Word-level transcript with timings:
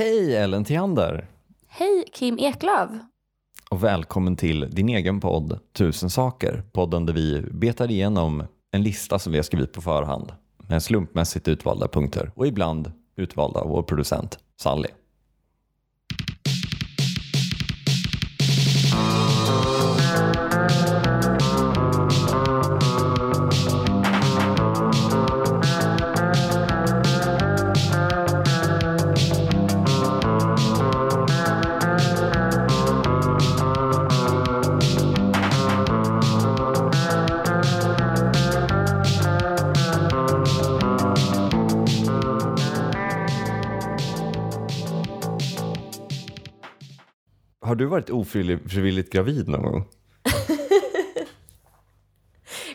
Hej 0.00 0.36
Ellen 0.36 0.64
Theander 0.64 1.28
Hej 1.68 2.04
Kim 2.12 2.38
Eklöf. 2.38 2.90
och 3.70 3.84
välkommen 3.84 4.36
till 4.36 4.70
din 4.70 4.88
egen 4.88 5.20
podd 5.20 5.58
Tusen 5.72 6.10
saker. 6.10 6.62
Podden 6.72 7.06
där 7.06 7.14
vi 7.14 7.40
betar 7.50 7.90
igenom 7.90 8.44
en 8.70 8.82
lista 8.82 9.18
som 9.18 9.32
vi 9.32 9.38
har 9.38 9.42
skrivit 9.42 9.72
på 9.72 9.80
förhand 9.80 10.32
med 10.68 10.82
slumpmässigt 10.82 11.48
utvalda 11.48 11.88
punkter 11.88 12.32
och 12.34 12.46
ibland 12.46 12.92
utvalda 13.16 13.60
av 13.60 13.68
vår 13.68 13.82
producent 13.82 14.38
Sally. 14.56 14.88
Du 47.80 47.86
varit 47.86 48.10
ofrivilligt 48.10 49.12
gravid 49.12 49.48
någon 49.48 49.62
gång? 49.62 49.84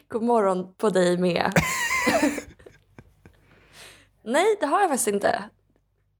God 0.07 0.23
morgon 0.23 0.73
på 0.77 0.89
dig 0.89 1.17
med. 1.17 1.51
Nej, 4.23 4.57
det 4.59 4.65
har 4.65 4.81
jag 4.81 4.89
faktiskt 4.89 5.07
inte. 5.07 5.43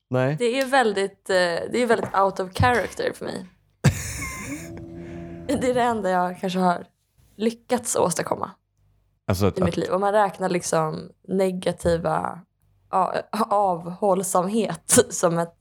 Nej. 0.09 0.35
Det 0.39 0.59
är 0.59 0.65
väldigt, 0.65 1.29
eh, 1.29 1.35
det 1.71 1.77
är 1.77 1.85
väldigt 1.85 2.15
out 2.15 2.39
of 2.39 2.53
character 2.53 3.11
för 3.13 3.25
mig. 3.25 3.45
Det 5.47 5.69
är 5.69 5.73
det 5.73 5.81
enda 5.81 6.09
jag 6.09 6.39
kanske 6.39 6.59
har 6.59 6.87
lyckats 7.35 7.95
åstadkomma 7.95 8.51
Alltså 9.27 9.45
att, 9.45 9.59
i 9.59 9.63
mitt 9.63 9.77
liv. 9.77 9.91
Om 9.91 10.01
man 10.01 10.13
räknar 10.13 10.49
liksom 10.49 11.09
negativa 11.27 12.41
avhållsamhet 13.49 14.99
som, 15.09 15.37
ett, 15.37 15.55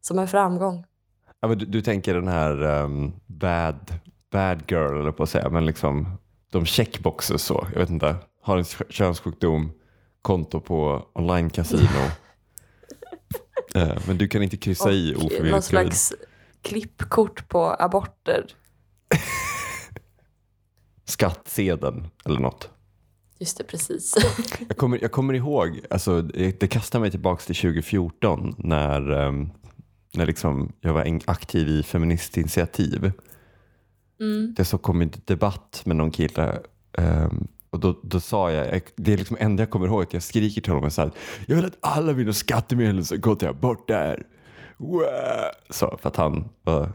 som 0.00 0.18
en 0.18 0.28
framgång. 0.28 0.84
Ja, 1.40 1.48
men 1.48 1.58
du, 1.58 1.64
du 1.66 1.82
tänker 1.82 2.14
den 2.14 2.28
här 2.28 2.62
um, 2.62 3.12
bad, 3.26 3.92
bad 4.32 4.62
girl 4.68 5.00
eller 5.00 5.12
på 5.12 5.22
att 5.22 5.30
säga, 5.30 5.48
men 5.50 5.66
liksom 5.66 6.18
de 6.52 6.66
checkboxes 6.66 7.42
så, 7.42 7.66
jag 7.72 7.80
vet 7.80 7.90
inte, 7.90 8.16
har 8.42 8.56
en 8.58 8.64
kö- 8.64 8.84
könssjukdom, 8.90 9.72
konto 10.22 10.60
på 10.60 11.06
online-casino. 11.14 11.86
Eh, 13.74 13.98
men 14.06 14.18
du 14.18 14.28
kan 14.28 14.42
inte 14.42 14.56
kryssa 14.56 14.90
i 14.92 15.14
Och 15.14 15.18
någon 15.18 15.26
ofrivilligt 15.26 15.50
gravid. 15.50 15.64
slags 15.64 16.12
klippkort 16.62 17.48
på 17.48 17.76
aborter. 17.78 18.46
Skattsedeln 21.04 22.06
eller 22.24 22.38
något. 22.40 22.70
Just 23.38 23.58
det, 23.58 23.64
precis. 23.64 24.14
Jag 24.68 24.76
kommer, 24.76 24.98
jag 25.02 25.12
kommer 25.12 25.34
ihåg, 25.34 25.80
alltså, 25.90 26.22
det, 26.22 26.60
det 26.60 26.66
kastar 26.68 27.00
mig 27.00 27.10
tillbaka 27.10 27.42
till 27.44 27.54
2014 27.56 28.54
när, 28.58 29.10
um, 29.10 29.50
när 30.14 30.26
liksom 30.26 30.72
jag 30.80 30.92
var 30.92 31.20
aktiv 31.24 31.68
i 31.68 31.82
Feministinitiativ. 31.82 33.12
Mm. 34.20 34.54
Det 34.56 34.64
så 34.64 34.78
kom 34.78 35.02
en 35.02 35.12
debatt 35.24 35.82
med 35.84 35.96
någon 35.96 36.10
kille 36.10 36.58
um, 36.98 37.48
och 37.70 37.80
då, 37.80 38.00
då 38.02 38.20
sa 38.20 38.52
jag, 38.52 38.80
det 38.96 39.12
är 39.12 39.16
liksom 39.16 39.36
enda 39.40 39.62
jag 39.62 39.70
kommer 39.70 39.86
ihåg, 39.86 40.02
att 40.02 40.12
jag 40.12 40.22
skriker 40.22 40.60
till 40.60 40.72
honom 40.72 40.90
så 40.90 41.02
här, 41.02 41.10
jag 41.46 41.56
vill 41.56 41.64
att 41.64 41.78
alla 41.80 42.12
mina 42.12 42.32
skattemedel 42.32 43.04
ska 43.04 43.16
gå 43.16 43.34
till 43.34 43.48
aborter. 43.48 44.26
Wow! 44.76 45.04
Så, 45.70 45.98
för 46.02 46.08
att 46.08 46.16
han 46.16 46.48
var 46.62 46.92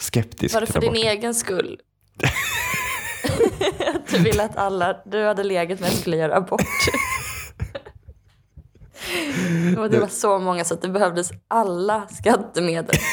skeptisk 0.00 0.54
Var 0.54 0.60
det 0.60 0.66
för 0.66 0.80
din 0.80 0.90
abort. 0.90 1.04
egen 1.04 1.34
skull? 1.34 1.80
Att 3.94 4.08
du 4.08 4.18
ville 4.18 4.44
att 4.44 4.56
alla 4.56 4.96
du 5.04 5.24
hade 5.24 5.44
legat 5.44 5.80
med 5.80 5.92
skulle 5.92 6.16
göra 6.16 6.36
abort? 6.36 6.62
Och 9.78 9.90
det 9.90 10.00
var 10.00 10.08
så 10.08 10.38
många 10.38 10.64
så 10.64 10.74
att 10.74 10.82
det 10.82 10.88
behövdes 10.88 11.30
alla 11.48 12.08
skattemedel. 12.08 12.96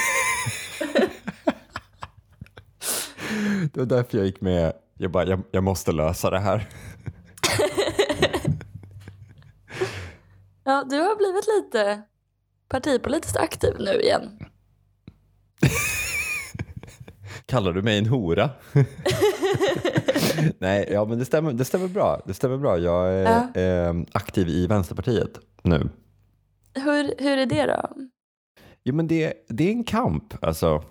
Det 3.73 3.79
var 3.79 3.85
därför 3.85 4.17
jag 4.17 4.27
gick 4.27 4.41
med, 4.41 4.73
jag 4.97 5.11
bara, 5.11 5.25
jag, 5.25 5.41
jag 5.51 5.63
måste 5.63 5.91
lösa 5.91 6.29
det 6.29 6.39
här. 6.39 6.67
Ja, 10.63 10.85
du 10.89 10.95
har 10.95 11.15
blivit 11.15 11.47
lite 11.47 12.01
partipolitiskt 12.69 13.37
aktiv 13.37 13.73
nu 13.79 14.01
igen. 14.01 14.39
Kallar 17.45 17.73
du 17.73 17.81
mig 17.81 17.97
en 17.97 18.05
hora? 18.05 18.49
Nej, 20.59 20.89
ja 20.91 21.05
men 21.05 21.19
det 21.19 21.25
stämmer, 21.25 21.53
det 21.53 21.65
stämmer 21.65 21.87
bra. 21.87 22.21
Det 22.25 22.33
stämmer 22.33 22.57
bra. 22.57 22.77
Jag 22.77 23.13
är 23.13 23.87
eh, 23.87 23.93
aktiv 24.11 24.49
i 24.49 24.67
Vänsterpartiet 24.67 25.39
nu. 25.63 25.89
Hur, 26.73 27.13
hur 27.23 27.37
är 27.37 27.45
det 27.45 27.65
då? 27.65 27.89
Jo 28.83 28.95
men 28.95 29.07
det, 29.07 29.33
det 29.47 29.67
är 29.67 29.71
en 29.71 29.83
kamp 29.83 30.33
alltså. 30.41 30.83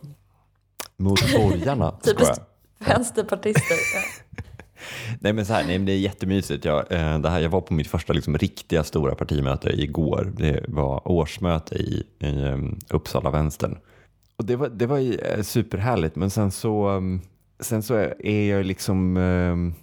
Mot 0.97 1.33
borgarna. 1.33 1.99
Typiskt 2.05 2.41
vänsterpartister. 2.79 3.77
Ja. 3.95 4.43
Nej 5.21 5.33
men 5.33 5.47
så 5.47 5.53
här, 5.53 5.65
nej, 5.67 5.79
men 5.79 5.87
det 5.87 5.93
är 5.93 5.99
jättemysigt. 5.99 6.65
Jag, 6.65 6.93
eh, 6.93 7.19
det 7.19 7.31
här, 7.31 7.41
jag 7.41 7.51
var 7.51 7.61
på 7.61 7.75
mitt 7.75 7.89
första 7.89 8.13
liksom, 8.13 8.39
riktiga 8.39 8.85
stora 8.85 9.15
partimöte 9.15 9.71
igår. 9.71 10.33
Det 10.37 10.65
var 10.69 11.09
årsmöte 11.09 11.75
i, 11.75 12.07
i 12.19 12.27
um, 12.27 12.79
Uppsala 12.91 13.31
vänstern. 13.31 13.79
Och 14.37 14.45
det 14.45 14.57
var, 14.57 14.69
det 14.69 14.87
var 14.87 14.99
eh, 14.99 15.43
superhärligt 15.43 16.17
men 16.17 16.31
sen 16.31 16.51
så, 16.51 16.89
um, 16.89 17.21
sen 17.61 17.83
så 17.83 17.95
är 18.19 18.51
jag 18.51 18.67
liksom 18.67 19.17
um, 19.17 19.75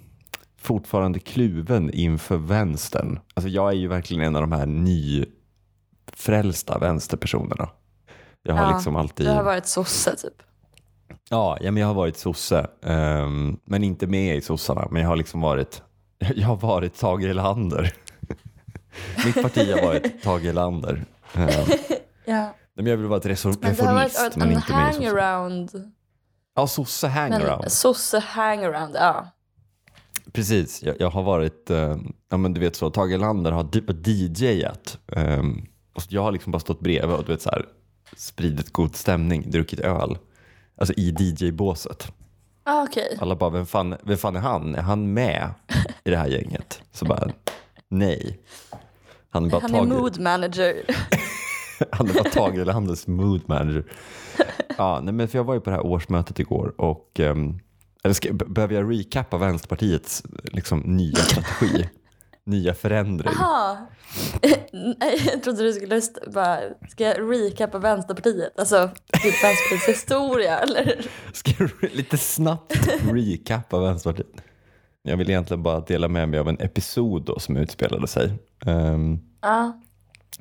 fortfarande 0.67 1.19
kluven 1.19 1.89
inför 1.93 2.37
vänstern. 2.37 3.19
Alltså 3.33 3.49
jag 3.49 3.69
är 3.69 3.75
ju 3.75 3.87
verkligen 3.87 4.23
en 4.23 4.35
av 4.35 4.41
de 4.41 4.51
här 4.51 4.65
nyfrälsta 6.07 6.77
vänsterpersonerna. 6.79 7.69
Jag 8.43 8.55
har 8.55 8.63
Ja, 8.63 8.75
liksom 8.75 8.95
alltid... 8.95 9.25
Du 9.25 9.31
har 9.31 9.43
varit 9.43 9.67
sosse 9.67 10.15
typ. 10.15 10.33
Ja, 11.29 11.57
ja 11.61 11.71
men 11.71 11.81
jag 11.81 11.87
har 11.87 11.93
varit 11.93 12.17
sosse, 12.17 12.67
ehm, 12.83 13.57
men 13.65 13.83
inte 13.83 14.07
med 14.07 14.35
i 14.37 14.41
sossarna. 14.41 14.87
Men 14.91 15.01
jag 15.01 15.09
har 15.09 15.15
liksom 15.15 15.41
varit, 15.41 15.81
jag 16.35 16.47
har 16.47 16.55
varit 16.57 16.99
Tage 16.99 17.23
Erlander. 17.23 17.93
Mitt 19.25 19.41
parti 19.41 19.71
har 19.75 19.81
varit 19.87 20.23
Tage 20.23 20.45
Erlander. 20.45 21.05
Ehm, 21.33 21.47
Ja. 22.25 22.55
men 22.75 22.85
jag 22.85 22.97
vill 22.97 23.05
vara 23.07 23.19
ett 23.19 23.25
resor- 23.25 23.55
Men 23.61 23.75
det 23.75 23.85
har 23.85 23.93
varit 23.93 24.05
reformist, 24.05 24.35
en 24.37 24.39
men 24.39 24.51
inte 24.51 24.71
med 24.73 24.89
i 24.89 24.93
sossarna. 24.93 25.21
hangaround. 25.21 25.91
Ja, 26.55 26.67
sosse 26.67 27.07
hangaround. 27.07 27.61
Men 27.61 27.69
sosse 27.69 28.19
hangaround, 28.19 28.95
ja. 28.95 29.27
Precis, 30.31 30.83
jag, 30.83 30.95
jag 30.99 31.09
har 31.09 31.23
varit, 31.23 31.69
eh, 31.69 31.97
ja 32.29 32.37
men 32.37 32.53
du 32.53 32.59
vet 32.61 32.75
så, 32.75 32.89
Tage 32.89 33.11
Erlander 33.11 33.51
har 33.51 33.63
di- 33.63 34.11
DJat. 34.27 34.97
Um, 35.05 35.65
och 35.95 36.03
jag 36.09 36.21
har 36.23 36.31
liksom 36.31 36.51
bara 36.51 36.59
stått 36.59 36.79
bredvid 36.79 37.15
och 37.15 37.23
du 37.25 37.31
vet 37.31 37.41
så 37.41 37.49
här, 37.49 37.65
spridit 38.17 38.73
god 38.73 38.95
stämning, 38.95 39.49
druckit 39.51 39.79
öl. 39.79 40.17
Alltså 40.77 40.93
i 40.97 41.15
DJ-båset. 41.19 42.11
Ah, 42.63 42.83
Okej. 42.83 43.17
Alla 43.19 43.35
bara, 43.35 43.49
vem 43.49 43.65
fan, 43.65 43.95
vem 44.03 44.17
fan 44.17 44.35
är 44.35 44.39
han? 44.39 44.75
Är 44.75 44.81
han 44.81 45.13
med 45.13 45.49
i 46.03 46.09
det 46.09 46.17
här 46.17 46.27
gänget? 46.27 46.81
Så 46.91 47.05
bara, 47.05 47.29
nej. 47.89 48.39
Han 49.29 49.45
är 49.45 49.49
bara 49.49 49.61
Han 49.61 49.75
är 49.75 49.77
Tage, 49.79 49.87
mood 49.87 50.19
manager. 50.19 50.73
han 51.91 52.09
är 52.09 52.13
bara 52.13 52.23
Tage 52.29 52.55
Erlanders 52.57 53.07
mood 53.07 53.41
manager. 53.45 53.83
Ja, 54.79 54.99
nej, 55.03 55.13
men 55.13 55.27
för 55.27 55.37
jag 55.37 55.43
var 55.43 55.53
ju 55.53 55.59
på 55.59 55.69
det 55.69 55.75
här 55.75 55.85
årsmötet 55.85 56.39
igår 56.39 56.81
och 56.81 57.19
um, 57.19 57.59
eller 58.07 58.13
ska, 58.13 58.33
be- 58.33 58.45
behöver 58.45 58.75
jag 58.75 58.91
recappa 58.91 59.37
Vänsterpartiets 59.37 60.23
liksom, 60.43 60.79
nya 60.79 61.15
strategi? 61.15 61.89
nya 62.45 62.73
förändring? 62.73 63.33
Jaha. 63.39 63.77
Jag 65.31 65.43
trodde 65.43 65.63
du 65.63 65.73
skulle 65.73 66.01
bara, 66.33 66.59
ska 66.89 67.03
jag 67.03 67.31
recappa 67.31 67.77
Vänsterpartiet? 67.79 68.59
Alltså, 68.59 68.89
typ 69.23 69.43
Vänsterpartiets 69.43 69.87
historia 69.89 70.59
eller? 70.59 71.01
Ska 71.33 71.51
jag 71.59 71.71
lite 71.93 72.17
snabbt 72.17 72.73
recappa 73.11 73.79
Vänsterpartiet? 73.79 74.43
Jag 75.03 75.17
vill 75.17 75.29
egentligen 75.29 75.63
bara 75.63 75.79
dela 75.79 76.07
med 76.07 76.29
mig 76.29 76.39
av 76.39 76.49
en 76.49 76.59
episod 76.59 77.25
då 77.25 77.39
som 77.39 77.57
utspelade 77.57 78.07
sig. 78.07 78.33
Um, 78.65 79.19
Ja. 79.41 79.81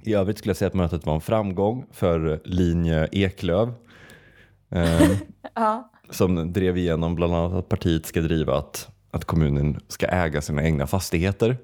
I 0.02 0.14
övrigt 0.14 0.38
skulle 0.38 0.50
jag 0.50 0.56
säga 0.56 0.68
att 0.68 0.74
mötet 0.74 1.06
var 1.06 1.14
en 1.14 1.20
framgång 1.20 1.86
för 1.92 2.40
linje 2.44 3.08
Eklöv. 3.12 3.72
Eh, 4.70 5.10
Ja. 5.54 5.90
Som 6.10 6.52
drev 6.52 6.76
igenom 6.78 7.14
bland 7.14 7.34
annat 7.34 7.52
att 7.52 7.68
partiet 7.68 8.06
ska 8.06 8.20
driva 8.20 8.58
att, 8.58 8.88
att 9.10 9.24
kommunen 9.24 9.80
ska 9.88 10.06
äga 10.06 10.42
sina 10.42 10.64
egna 10.64 10.86
fastigheter. 10.86 11.56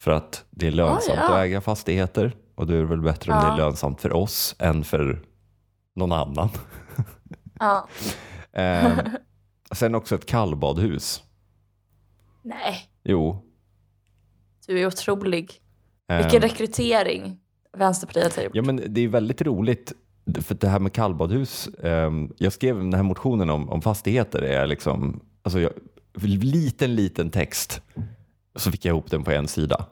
För 0.00 0.10
att 0.10 0.44
det 0.50 0.66
är 0.66 0.70
lönsamt 0.70 1.18
Oj, 1.18 1.24
ja. 1.28 1.34
att 1.38 1.44
äga 1.44 1.60
fastigheter. 1.60 2.36
Och 2.54 2.66
då 2.66 2.74
är 2.74 2.78
det 2.78 2.84
väl 2.86 3.00
bättre 3.02 3.32
om 3.32 3.38
Ja. 3.38 3.44
det 3.46 3.52
är 3.52 3.56
lönsamt 3.66 4.00
för 4.00 4.12
oss 4.12 4.56
än 4.58 4.84
för 4.84 5.22
någon 5.94 6.12
annan. 6.12 6.48
ja. 7.58 7.88
Eh, 8.54 8.98
sen 9.74 9.94
också 9.94 10.14
ett 10.14 10.26
kallbadhus. 10.26 11.22
Nej, 12.42 12.76
Jo. 13.04 13.44
du 14.66 14.80
är 14.80 14.86
otrolig. 14.86 15.60
eh, 16.10 16.16
Vilken 16.16 16.40
rekrytering 16.42 17.38
Vänsterpartiet 17.76 18.36
har 18.36 18.42
gjort. 18.42 18.54
Ja 18.54 18.62
men 18.62 18.82
det 18.88 19.00
är 19.00 19.08
väldigt 19.08 19.42
roligt 19.42 19.92
för 20.40 20.54
det 20.54 20.68
här 20.68 20.78
med 20.78 20.92
kallbadhus, 20.92 21.66
eh, 21.66 22.10
jag 22.38 22.52
skrev 22.52 22.76
den 22.76 22.94
här 22.94 23.02
motionen 23.02 23.50
om, 23.50 23.68
om 23.68 23.82
fastigheter, 23.82 24.42
är 24.42 24.66
liksom, 24.66 25.20
alltså 25.42 25.60
jag, 25.60 25.72
liten, 26.22 26.94
liten 26.94 27.30
text, 27.30 27.80
så 28.56 28.70
fick 28.70 28.84
jag 28.84 28.92
ihop 28.92 29.10
den 29.10 29.24
på 29.24 29.30
en 29.30 29.48
sida. 29.48 29.86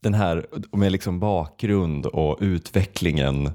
Den 0.00 0.14
här 0.14 0.46
med 0.72 0.92
liksom 0.92 1.20
bakgrund 1.20 2.06
och 2.06 2.38
utvecklingen 2.40 3.50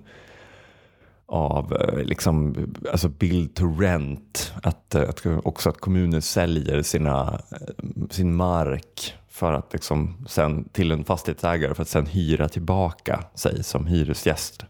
av 1.26 1.74
eh, 1.74 2.04
liksom, 2.04 2.56
alltså 2.92 3.10
build 3.10 3.56
to 3.56 3.66
rent, 3.80 4.54
att, 4.64 4.96
eh, 4.96 5.10
att 5.10 5.26
också 5.26 5.70
att 5.70 5.78
kommuner 5.78 6.20
säljer 6.20 6.82
sina, 6.82 7.42
eh, 7.52 8.08
sin 8.10 8.36
mark 8.36 9.14
för 9.30 9.54
att 9.54 9.74
liksom 9.74 10.26
sen, 10.28 10.70
till 10.70 10.92
en 10.92 11.04
fastighetsägare 11.04 11.74
för 11.74 11.82
att 11.82 11.90
sen 11.90 12.06
hyra 12.06 12.50
tillbaka 12.50 13.24
sig 13.36 13.64
som 13.64 13.86
hyresgäst. 13.86 14.66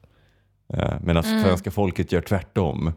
Medan 1.01 1.23
mm. 1.23 1.43
svenska 1.43 1.71
folket 1.71 2.11
gör 2.11 2.21
tvärtom. 2.21 2.93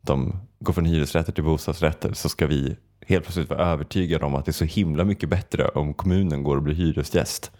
De 0.00 0.40
går 0.58 0.72
från 0.72 0.84
hyresrätter 0.84 1.32
till 1.32 1.44
bostadsrätter 1.44 2.12
så 2.12 2.28
ska 2.28 2.46
vi 2.46 2.76
helt 3.06 3.24
plötsligt 3.24 3.50
vara 3.50 3.66
övertygade 3.66 4.24
om 4.24 4.34
att 4.34 4.44
det 4.44 4.50
är 4.50 4.52
så 4.52 4.64
himla 4.64 5.04
mycket 5.04 5.28
bättre 5.28 5.68
om 5.68 5.94
kommunen 5.94 6.42
går 6.42 6.56
och 6.56 6.62
blir 6.62 6.74
hyresgäst. 6.74 7.50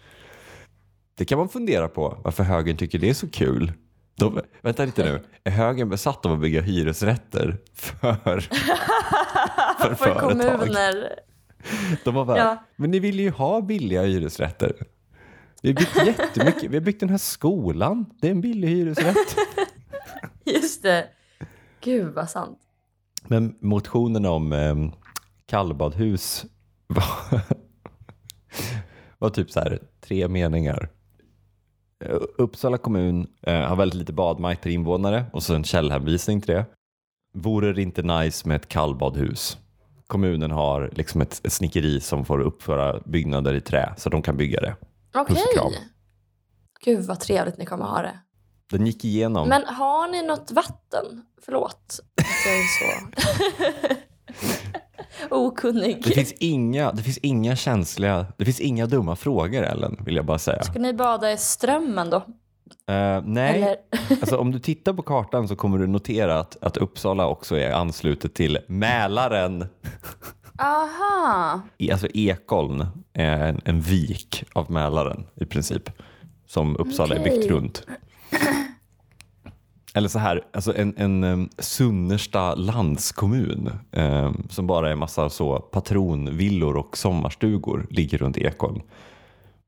Det 1.15 1.25
kan 1.25 1.37
man 1.37 1.49
fundera 1.49 1.87
på 1.87 2.17
varför 2.23 2.43
högern 2.43 2.77
tycker 2.77 2.99
det 2.99 3.09
är 3.09 3.13
så 3.13 3.29
kul. 3.29 3.71
De, 4.15 4.41
vänta 4.61 4.85
lite 4.85 5.03
nu, 5.03 5.21
är 5.43 5.51
högern 5.51 5.89
besatt 5.89 6.25
av 6.25 6.31
att 6.31 6.39
bygga 6.39 6.61
hyresrätter 6.61 7.57
för, 7.73 8.39
för, 9.79 9.95
för 9.95 10.19
kommuner? 10.19 11.19
De 12.03 12.15
var 12.15 12.25
bara, 12.25 12.37
ja. 12.37 12.63
men 12.75 12.91
ni 12.91 12.99
vill 12.99 13.19
ju 13.19 13.29
ha 13.29 13.61
billiga 13.61 14.03
hyresrätter. 14.03 14.73
Vi 15.61 15.69
har 15.69 15.75
byggt 15.75 16.05
jättemycket, 16.05 16.71
vi 16.71 16.75
har 16.75 16.81
byggt 16.81 16.99
den 16.99 17.09
här 17.09 17.17
skolan, 17.17 18.05
det 18.21 18.27
är 18.27 18.31
en 18.31 18.41
billig 18.41 18.67
hyresrätt. 18.67 19.35
Just 20.45 20.83
det, 20.83 21.07
gud 21.81 22.13
vad 22.13 22.29
sant. 22.29 22.59
Men 23.27 23.55
motionen 23.59 24.25
om 24.25 24.53
eh, 24.53 24.75
kallbadhus 25.45 26.45
var, 26.87 27.41
var 29.17 29.29
typ 29.29 29.51
så 29.51 29.59
här 29.59 29.79
tre 30.01 30.27
meningar. 30.27 30.89
Eh, 32.05 32.15
Uppsala 32.37 32.77
kommun 32.77 33.27
eh, 33.41 33.61
har 33.61 33.75
väldigt 33.75 33.99
lite 33.99 34.13
badmark 34.13 34.61
per 34.61 34.69
invånare 34.69 35.25
och 35.33 35.43
så 35.43 35.55
en 35.55 35.63
källhänvisning 35.63 36.41
till 36.41 36.53
det. 36.53 36.65
Vore 37.33 37.73
det 37.73 37.81
inte 37.81 38.01
nice 38.01 38.47
med 38.47 38.55
ett 38.55 38.67
kallbadhus? 38.67 39.57
Kommunen 40.07 40.51
har 40.51 40.89
liksom 40.93 41.21
ett, 41.21 41.41
ett 41.43 41.53
snickeri 41.53 41.99
som 41.99 42.25
får 42.25 42.39
uppföra 42.39 42.99
byggnader 43.05 43.53
i 43.53 43.61
trä 43.61 43.93
så 43.97 44.09
de 44.09 44.21
kan 44.21 44.37
bygga 44.37 44.61
det. 44.61 44.75
Okej. 45.15 45.43
Okay. 45.55 45.79
Gud 46.83 47.05
vad 47.05 47.19
trevligt 47.19 47.57
ni 47.57 47.65
kommer 47.65 47.85
ha 47.85 48.01
det. 48.01 48.19
Den 48.71 48.85
gick 48.85 49.05
igenom. 49.05 49.49
Men 49.49 49.65
har 49.65 50.07
ni 50.07 50.21
något 50.21 50.51
vatten? 50.51 51.25
Förlåt 51.45 51.99
att 52.21 52.45
jag 52.45 52.57
är 52.59 52.63
så 52.79 53.95
okunnig. 55.35 56.03
Det 56.03 56.11
finns, 56.11 56.33
inga, 56.39 56.91
det 56.91 57.03
finns 57.03 57.17
inga 57.17 57.55
känsliga, 57.55 58.25
det 58.37 58.45
finns 58.45 58.59
inga 58.59 58.85
dumma 58.85 59.15
frågor 59.15 59.63
Ellen, 59.63 59.97
vill 60.05 60.15
jag 60.15 60.25
bara 60.25 60.39
säga. 60.39 60.63
Ska 60.63 60.79
ni 60.79 60.93
bada 60.93 61.31
i 61.31 61.37
strömmen 61.37 62.09
då? 62.09 62.17
Uh, 62.17 63.21
nej, 63.23 63.75
alltså, 64.09 64.37
om 64.37 64.51
du 64.51 64.59
tittar 64.59 64.93
på 64.93 65.01
kartan 65.01 65.47
så 65.47 65.55
kommer 65.55 65.77
du 65.77 65.87
notera 65.87 66.39
att, 66.39 66.63
att 66.63 66.77
Uppsala 66.77 67.27
också 67.27 67.55
är 67.55 67.71
anslutet 67.71 68.33
till 68.33 68.59
Mälaren. 68.67 69.59
Aha. 70.59 71.61
Alltså 71.91 72.07
Ekholm 72.13 72.85
är 73.13 73.47
en, 73.47 73.61
en 73.65 73.81
vik 73.81 74.43
av 74.53 74.71
Mälaren 74.71 75.25
i 75.35 75.45
princip, 75.45 75.89
som 76.47 76.77
Uppsala 76.77 77.15
okay. 77.15 77.27
är 77.27 77.37
byggt 77.37 77.51
runt. 77.51 77.85
Eller 79.93 80.09
så 80.09 80.19
här, 80.19 80.41
alltså 80.53 80.75
en, 80.77 80.93
en 80.97 81.23
um, 81.23 81.49
Sunnersta 81.57 82.55
landskommun 82.55 83.71
um, 83.91 84.47
som 84.49 84.67
bara 84.67 84.91
är 84.91 84.95
massa 84.95 85.29
så 85.29 85.59
patronvillor 85.59 86.77
och 86.77 86.97
sommarstugor 86.97 87.87
ligger 87.89 88.17
runt 88.17 88.37
Ekholm. 88.37 88.81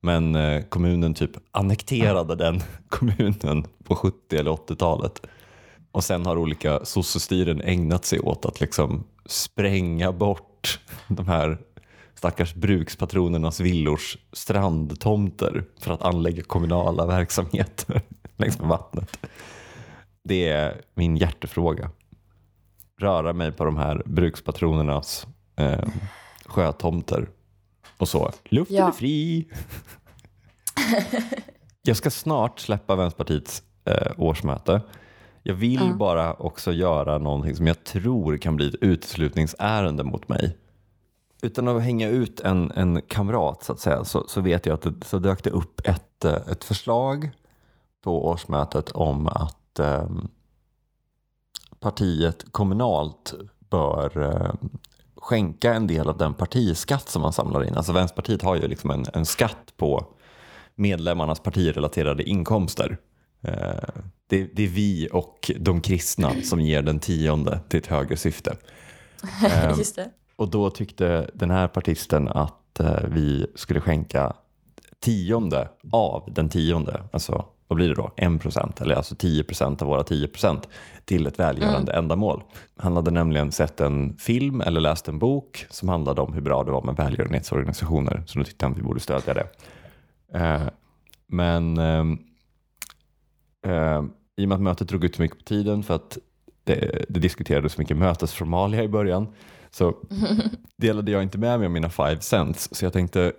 Men 0.02 0.36
uh, 0.36 0.62
kommunen 0.62 1.14
typ 1.14 1.32
annekterade 1.52 2.36
den 2.36 2.62
kommunen 2.90 3.66
på 3.84 3.96
70 3.96 4.38
eller 4.38 4.52
80-talet. 4.52 5.22
Och 5.92 6.04
sen 6.04 6.26
har 6.26 6.38
olika 6.38 6.86
sossestyren 6.86 7.62
ägnat 7.62 8.06
sig 8.06 8.20
åt 8.20 8.46
att 8.46 8.62
liksom 8.62 9.04
spränga 9.26 10.12
bort 10.12 10.51
de 11.08 11.28
här 11.28 11.58
stackars 12.16 12.54
brukspatronernas 12.54 13.60
villors 13.60 14.18
strandtomter 14.34 15.64
för 15.80 15.94
att 15.94 16.02
anlägga 16.02 16.44
kommunala 16.44 17.06
verksamheter 17.06 18.02
längs 18.38 18.60
med 18.60 18.68
vattnet. 18.68 19.18
Det 20.24 20.50
är 20.50 20.82
min 20.94 21.18
hjärtefråga. 21.18 21.90
Röra 23.02 23.34
mig 23.34 23.52
på 23.52 23.66
de 23.66 23.78
här 23.78 24.04
brukspatronernas 24.06 25.28
eh, 25.56 25.88
sjötomter 26.46 27.30
och 27.98 28.08
så. 28.08 28.32
Luften 28.44 28.78
ja. 28.78 28.88
är 28.88 28.92
fri. 28.92 29.48
Jag 31.82 31.98
ska 31.98 32.12
snart 32.12 32.60
släppa 32.60 32.96
Vänsterpartiets 32.96 33.64
eh, 33.86 34.12
årsmöte. 34.18 34.82
Jag 35.44 35.54
vill 35.54 35.82
mm. 35.82 35.98
bara 35.98 36.34
också 36.34 36.72
göra 36.72 37.18
någonting 37.18 37.56
som 37.56 37.68
jag 37.68 37.84
tror 37.84 38.38
kan 38.38 38.56
bli 38.56 38.68
ett 38.68 38.76
uteslutningsärende 38.82 40.04
mot 40.04 40.30
mig. 40.30 40.58
Utan 41.42 41.68
att 41.68 41.84
hänga 41.84 42.10
ut 42.10 42.40
en, 42.40 42.72
en 42.72 43.02
kamrat 43.02 43.64
så 43.64 43.74
att 43.74 43.80
säga 43.80 44.04
så, 44.04 44.26
så 44.28 44.42
vet 44.42 44.66
jag 44.66 44.74
att 44.74 44.82
det, 44.82 44.94
så 45.06 45.20
dök 45.20 45.44
det 45.44 45.50
upp 45.50 45.82
ett, 45.88 46.26
eh, 46.26 46.34
ett 46.52 46.64
förslag 46.64 47.32
på 48.04 48.28
årsmötet 48.28 48.92
om 48.92 49.28
att 49.28 49.58
att 49.72 49.80
eh, 49.80 50.10
partiet 51.80 52.46
kommunalt 52.52 53.34
bör 53.70 54.22
eh, 54.22 54.54
skänka 55.16 55.74
en 55.74 55.88
del 55.88 56.10
av 56.10 56.18
den 56.18 56.34
partiskatt 56.34 57.10
som 57.10 57.22
man 57.22 57.34
samlar 57.34 57.64
in. 57.64 57.76
Alltså 57.76 57.92
Vänsterpartiet 57.92 58.42
har 58.42 58.56
ju 58.56 58.68
liksom 58.68 58.92
en, 58.92 59.06
en 59.14 59.26
skatt 59.26 59.74
på 59.78 60.06
medlemmarnas 60.76 61.40
partirelaterade 61.40 62.24
inkomster. 62.24 62.98
Eh, 63.42 64.04
det, 64.32 64.50
det, 64.54 64.64
är 64.64 64.68
vi 64.68 65.08
och 65.12 65.52
de 65.60 65.82
kristna 65.82 66.32
som 66.44 66.62
ger 66.62 66.82
den 66.82 67.00
tionde 67.00 67.60
till 67.70 67.80
ett 67.80 67.88
högre 67.88 68.18
syfte. 68.18 68.56
Eh, 69.46 69.78
Just 69.78 69.96
det. 69.96 70.10
Och 70.36 70.50
då 70.50 70.70
tyckte 70.70 71.30
den 71.34 71.52
här 71.52 71.68
partisten 71.68 72.28
att 72.28 72.80
eh, 72.80 73.04
vi 73.08 73.48
skulle 73.56 73.82
skänka 73.82 74.34
tionde 75.00 75.70
av 75.92 76.30
den 76.34 76.50
tionde, 76.50 77.04
alltså 77.14 77.46
vad 77.68 77.76
blir 77.76 77.90
det 77.90 77.96
då? 77.96 78.12
1 78.18 78.42
procent, 78.42 78.82
eller 78.82 78.96
alltså 78.96 79.16
10 79.16 79.44
procent 79.44 79.82
av 79.82 79.88
våra 79.88 80.04
10 80.04 80.28
procent 80.28 80.68
till 81.06 81.28
ett 81.28 81.40
välgörande 81.40 81.92
mm. 81.92 82.04
ändamål. 82.04 82.44
Han 82.78 82.96
hade 82.96 83.12
nämligen 83.12 83.52
sett 83.52 83.82
en 83.82 84.18
film 84.18 84.62
eller 84.62 84.82
läst 84.82 85.08
en 85.08 85.20
bok 85.20 85.66
som 85.70 85.90
handlade 85.90 86.22
om 86.22 86.34
hur 86.34 86.42
bra 86.42 86.64
det 86.64 86.72
var 86.72 86.82
med 86.82 86.96
välgörenhetsorganisationer, 86.96 88.24
så 88.28 88.40
då 88.40 88.46
tyckte 88.46 88.66
han 88.66 88.72
att 88.72 88.80
vi 88.80 88.84
borde 88.84 89.00
stödja 89.00 89.34
det. 89.34 89.48
Eh, 90.40 90.62
men 91.28 91.78
eh, 91.78 92.06
eh, 93.72 94.04
i 94.42 94.46
och 94.46 94.50
med 94.50 94.56
att 94.56 94.62
mötet 94.62 94.88
drog 94.88 95.04
ut 95.04 95.16
så 95.16 95.22
mycket 95.22 95.38
på 95.38 95.44
tiden 95.44 95.84
för 95.84 95.96
att 95.96 96.18
det, 96.64 97.06
det 97.10 97.20
diskuterades 97.20 97.74
så 97.74 97.82
mycket 97.82 97.98
mötesformalia 97.98 98.84
i 98.84 98.88
början 98.88 99.34
så 99.72 99.96
delade 100.78 101.12
jag 101.12 101.24
inte 101.24 101.38
med 101.38 101.60
mig 101.60 101.66
av 101.66 101.72
mina 101.72 101.90
five 101.90 102.22
cents 102.22 102.70
så 102.72 102.86
jag 102.86 102.94
tänkte 102.94 103.34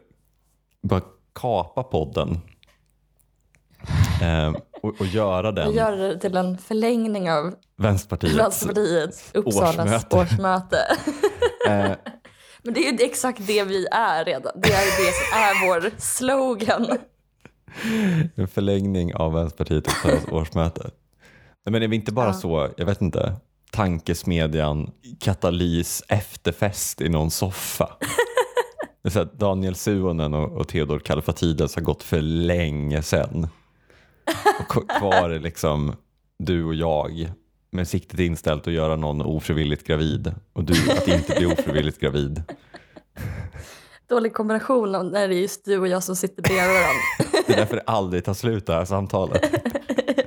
bara 0.83 1.03
kapa 1.35 1.83
podden 1.83 2.41
eh, 4.23 4.55
och, 4.83 5.01
och, 5.01 5.07
göra 5.07 5.53
den. 5.53 5.73
Göra 5.73 5.97
det 5.97 6.19
till 6.19 6.37
en 6.37 6.59
förlängning 6.59 7.31
av 7.31 7.55
Vänsterpartiets, 7.77 8.39
Vänsterpartiets 8.39 9.31
Uppsalas 9.35 9.79
årsmöte. 9.79 10.17
årsmöte. 10.17 10.77
eh. 11.69 11.93
Men 12.63 12.75
det 12.75 12.89
är 12.89 12.93
ju 12.93 13.05
exakt 13.05 13.47
det 13.47 13.65
vi 13.65 13.87
är 13.91 14.25
redan. 14.25 14.53
Det 14.55 14.73
är 14.73 14.85
det 14.85 15.13
som 15.13 15.39
är 15.39 15.67
vår 15.67 15.91
slogan. 15.99 16.99
En 18.35 18.49
förlängning 18.49 19.15
av 19.15 19.33
Vänsterpartiet 19.33 19.87
Uppsalas 19.87 20.25
årsmöte. 20.33 20.91
Men 21.65 21.83
är 21.83 21.89
vi 21.89 21.97
inte 21.97 22.13
bara 22.13 22.27
ja. 22.27 22.33
så, 22.33 22.71
jag 22.77 22.87
vet 22.87 23.03
inte, 23.03 23.37
tankesmedjan 23.71 24.91
katalys 25.21 26.03
efterfest 26.09 27.01
i 27.01 27.09
någon 27.09 27.31
soffa? 27.31 27.89
Det 29.03 29.17
är 29.17 29.29
Daniel 29.39 29.75
Suonen 29.75 30.35
och, 30.35 30.53
och 30.53 30.69
Theodor 30.69 30.99
Kallifatides 30.99 31.75
har 31.75 31.83
gått 31.83 32.03
för 32.03 32.23
länge 32.23 33.03
sedan. 33.03 33.49
Och 34.61 34.89
kvar 34.99 35.31
är 35.31 35.41
liksom 35.41 35.97
du 36.39 36.65
och 36.65 36.75
jag 36.75 37.33
med 37.71 37.89
siktet 37.89 38.21
inställt 38.21 38.67
att 38.67 38.73
göra 38.73 38.97
någon 38.97 39.23
ofrivilligt 39.23 39.87
gravid 39.87 40.35
och 40.53 40.65
du 40.65 40.93
att 40.93 41.09
inte 41.09 41.35
bli 41.37 41.47
ofrivilligt 41.47 42.01
gravid. 42.01 42.43
Dålig 44.13 44.35
kombination 44.35 44.93
när 44.93 45.29
det 45.29 45.35
är 45.35 45.39
just 45.39 45.65
du 45.65 45.79
och 45.79 45.89
jag 45.89 46.03
som 46.03 46.17
sitter 46.17 46.43
bredvid 46.43 46.69
varandra. 46.69 47.43
Det 47.47 47.53
är 47.53 47.57
därför 47.57 47.77
det 47.77 47.83
aldrig 47.87 48.25
tar 48.25 48.35
slut 48.35 48.67
det 48.67 48.73
här 48.73 48.85
samtalet. 48.85 49.43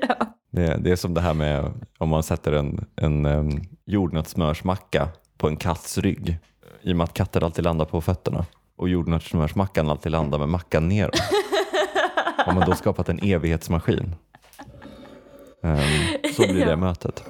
ja. 0.08 0.16
det, 0.52 0.78
det, 0.78 0.92
är 0.92 0.96
som 0.96 1.14
det 1.14 1.22
här 1.22 1.34
med 1.34 1.72
om 1.98 2.10
man 2.10 2.24
sätter 2.24 2.52
en, 2.52 2.86
en 2.96 3.26
um, 3.26 3.64
jordnötssmörsmacka 3.86 5.10
på 5.38 5.48
en 5.48 5.58
katts 5.58 5.98
rygg. 5.98 6.38
I 6.82 6.94
och 6.94 6.98
med 6.98 7.04
att 7.04 7.14
katter 7.14 7.44
alltid 7.44 7.64
landar 7.64 7.86
på 7.86 8.02
fötterna 8.02 8.46
och 8.78 8.90
jordnötssmörsmackan 8.90 9.90
alltid 9.90 10.12
landar 10.12 10.40
med 10.40 10.50
mackan 10.50 10.90
neråt. 10.90 11.20
Har 12.38 12.54
man 12.54 12.70
då 12.70 12.76
skapat 12.76 13.10
en 13.10 13.20
evighetsmaskin? 13.20 14.16
Um, 15.62 15.78
så 16.36 16.42
blir 16.42 16.66
det 16.66 16.72
ja. 16.72 16.76
mötet. 16.76 17.24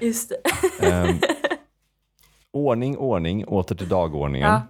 Just 0.00 0.32
det. 0.80 1.08
um, 1.08 1.20
ordning, 2.52 2.96
ordning, 2.96 3.44
åter 3.44 3.74
till 3.74 3.88
dagordningen. 3.88 4.48
Ja. 4.48 4.62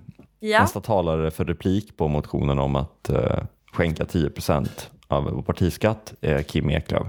Ja. 0.45 0.61
Nästa 0.61 0.81
talare 0.81 1.31
för 1.31 1.45
replik 1.45 1.97
på 1.97 2.09
motionen 2.09 2.59
om 2.59 2.77
att 2.77 3.09
eh, 3.09 3.45
skänka 3.73 4.05
10% 4.05 4.69
av 5.09 5.25
vår 5.25 5.43
partiskatt 5.43 6.15
är 6.21 6.43
Kim 6.43 6.71
Eklöf. 6.71 7.07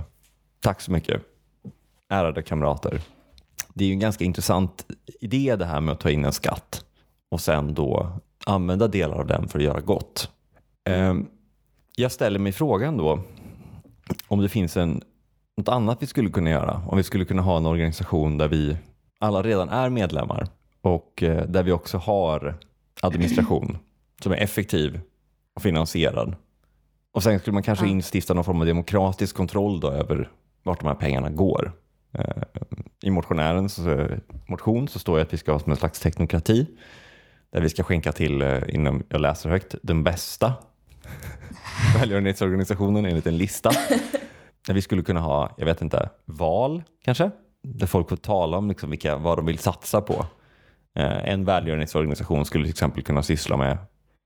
Tack 0.59 0.81
så 0.81 0.91
mycket. 0.91 1.21
Ärade 2.09 2.41
kamrater. 2.43 3.01
Det 3.73 3.83
är 3.83 3.87
ju 3.87 3.93
en 3.93 3.99
ganska 3.99 4.23
intressant 4.23 4.85
idé 5.21 5.55
det 5.55 5.65
här 5.65 5.81
med 5.81 5.93
att 5.93 5.99
ta 5.99 6.09
in 6.09 6.25
en 6.25 6.33
skatt 6.33 6.85
och 7.31 7.41
sen 7.41 7.73
då 7.73 8.11
använda 8.45 8.87
delar 8.87 9.17
av 9.17 9.27
den 9.27 9.47
för 9.47 9.59
att 9.59 9.65
göra 9.65 9.81
gott. 9.81 10.29
Eh, 10.89 11.13
jag 11.95 12.11
ställer 12.11 12.39
mig 12.39 12.51
frågan 12.51 12.97
då 12.97 13.19
om 14.27 14.41
det 14.41 14.49
finns 14.49 14.77
en, 14.77 15.01
något 15.57 15.69
annat 15.69 15.97
vi 16.01 16.07
skulle 16.07 16.29
kunna 16.29 16.49
göra. 16.49 16.81
Om 16.87 16.97
vi 16.97 17.03
skulle 17.03 17.25
kunna 17.25 17.41
ha 17.41 17.57
en 17.57 17.65
organisation 17.65 18.37
där 18.37 18.47
vi 18.47 18.77
alla 19.19 19.43
redan 19.43 19.69
är 19.69 19.89
medlemmar 19.89 20.47
och 20.81 21.23
eh, 21.23 21.45
där 21.47 21.63
vi 21.63 21.71
också 21.71 21.97
har 21.97 22.57
administration 23.03 23.77
som 24.23 24.31
är 24.31 24.37
effektiv 24.37 25.01
och 25.55 25.61
finansierad. 25.61 26.35
Och 27.11 27.23
sen 27.23 27.39
skulle 27.39 27.53
man 27.53 27.63
kanske 27.63 27.87
instifta 27.87 28.33
någon 28.33 28.43
form 28.43 28.59
av 28.59 28.67
demokratisk 28.67 29.35
kontroll 29.35 29.79
då 29.79 29.91
över 29.91 30.29
vart 30.63 30.79
de 30.79 30.87
här 30.87 30.95
pengarna 30.95 31.29
går. 31.29 31.71
Eh, 32.11 32.43
I 33.01 33.09
motionärens 33.09 33.79
eh, 33.79 34.17
motion 34.47 34.87
så 34.87 34.99
står 34.99 35.15
det 35.15 35.21
att 35.21 35.33
vi 35.33 35.37
ska 35.37 35.51
ha 35.51 35.59
som 35.59 35.71
en 35.71 35.77
slags 35.77 35.99
teknokrati 35.99 36.67
där 37.51 37.61
vi 37.61 37.69
ska 37.69 37.83
skänka 37.83 38.11
till, 38.11 38.41
inom, 38.69 39.03
jag 39.09 39.21
läser 39.21 39.49
högt, 39.49 39.75
den 39.83 40.03
bästa 40.03 40.53
välgörenhetsorganisationen 41.99 43.05
enligt 43.05 43.27
en 43.27 43.37
lista. 43.37 43.71
Där 44.67 44.73
vi 44.73 44.81
skulle 44.81 45.03
kunna 45.03 45.19
ha, 45.19 45.55
jag 45.57 45.65
vet 45.65 45.81
inte, 45.81 46.09
val 46.25 46.83
kanske? 47.03 47.31
Där 47.63 47.87
folk 47.87 48.09
får 48.09 48.15
tala 48.15 48.57
om 48.57 48.69
liksom 48.69 48.89
vilka, 48.89 49.17
vad 49.17 49.37
de 49.37 49.45
vill 49.45 49.59
satsa 49.59 50.01
på. 50.01 50.25
Eh, 50.95 51.29
en 51.29 51.45
välgörenhetsorganisation 51.45 52.45
skulle 52.45 52.63
till 52.63 52.71
exempel 52.71 53.03
kunna 53.03 53.23
syssla 53.23 53.57
med 53.57 53.77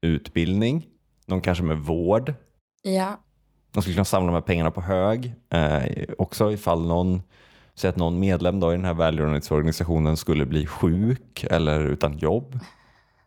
utbildning, 0.02 0.86
någon 1.26 1.42
kanske 1.42 1.64
med 1.64 1.78
vård. 1.78 2.34
Ja. 2.84 3.20
De 3.72 3.82
skulle 3.82 3.94
kunna 3.94 4.06
samla 4.06 4.28
de 4.28 4.34
här 4.34 4.42
pengarna 4.42 4.72
på 4.72 4.82
hög. 4.82 5.34
Eh, 5.50 5.84
också 6.18 6.52
ifall 6.52 6.88
någon, 6.88 7.22
säg 7.76 7.90
att 7.90 7.96
någon 7.96 8.20
medlem 8.20 8.60
då 8.60 8.74
i 8.74 8.76
den 8.76 8.86
här 8.86 8.94
välgörenhetsorganisationen 8.94 10.18
skulle 10.18 10.46
bli 10.46 10.66
sjuk 10.66 11.46
eller 11.50 11.86
utan 11.86 12.18
jobb 12.18 12.60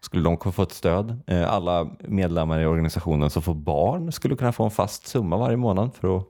skulle 0.01 0.25
de 0.25 0.53
få 0.53 0.63
ett 0.63 0.73
stöd. 0.73 1.23
Eh, 1.27 1.53
alla 1.53 1.91
medlemmar 2.01 2.61
i 2.61 2.67
organisationen 2.67 3.31
som 3.31 3.43
får 3.43 3.55
barn 3.55 4.13
skulle 4.13 4.37
kunna 4.37 4.53
få 4.53 4.65
en 4.65 4.71
fast 4.71 5.07
summa 5.07 5.37
varje 5.37 5.57
månad 5.57 5.95
för 5.95 6.17
att 6.17 6.27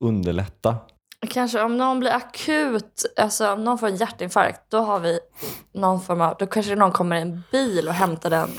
underlätta. 0.00 0.76
Kanske 1.30 1.62
om 1.62 1.76
någon 1.76 2.00
blir 2.00 2.10
akut, 2.10 3.02
alltså 3.16 3.52
om 3.52 3.64
någon 3.64 3.78
får 3.78 3.86
en 3.86 3.96
hjärtinfarkt, 3.96 4.60
då 4.68 4.78
har 4.78 5.00
vi 5.00 5.18
någon 5.72 6.00
form 6.00 6.20
av, 6.20 6.36
då 6.38 6.46
kanske 6.46 6.76
någon 6.76 6.92
kommer 6.92 7.16
i 7.16 7.20
en 7.20 7.42
bil 7.52 7.88
och 7.88 7.94
hämtar 7.94 8.30
den. 8.30 8.50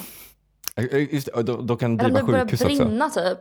Eh, 0.75 1.13
just 1.13 1.29
det, 1.35 1.43
då, 1.43 1.61
då 1.61 1.77
kan 1.77 1.97
det 1.97 2.03
driva 2.03 2.19
sjukhus 2.19 2.61
också. 2.61 2.65
Eller 2.65 2.75
det 2.75 2.77
börjar 2.77 2.89
brinna 2.89 3.09
typ. 3.09 3.39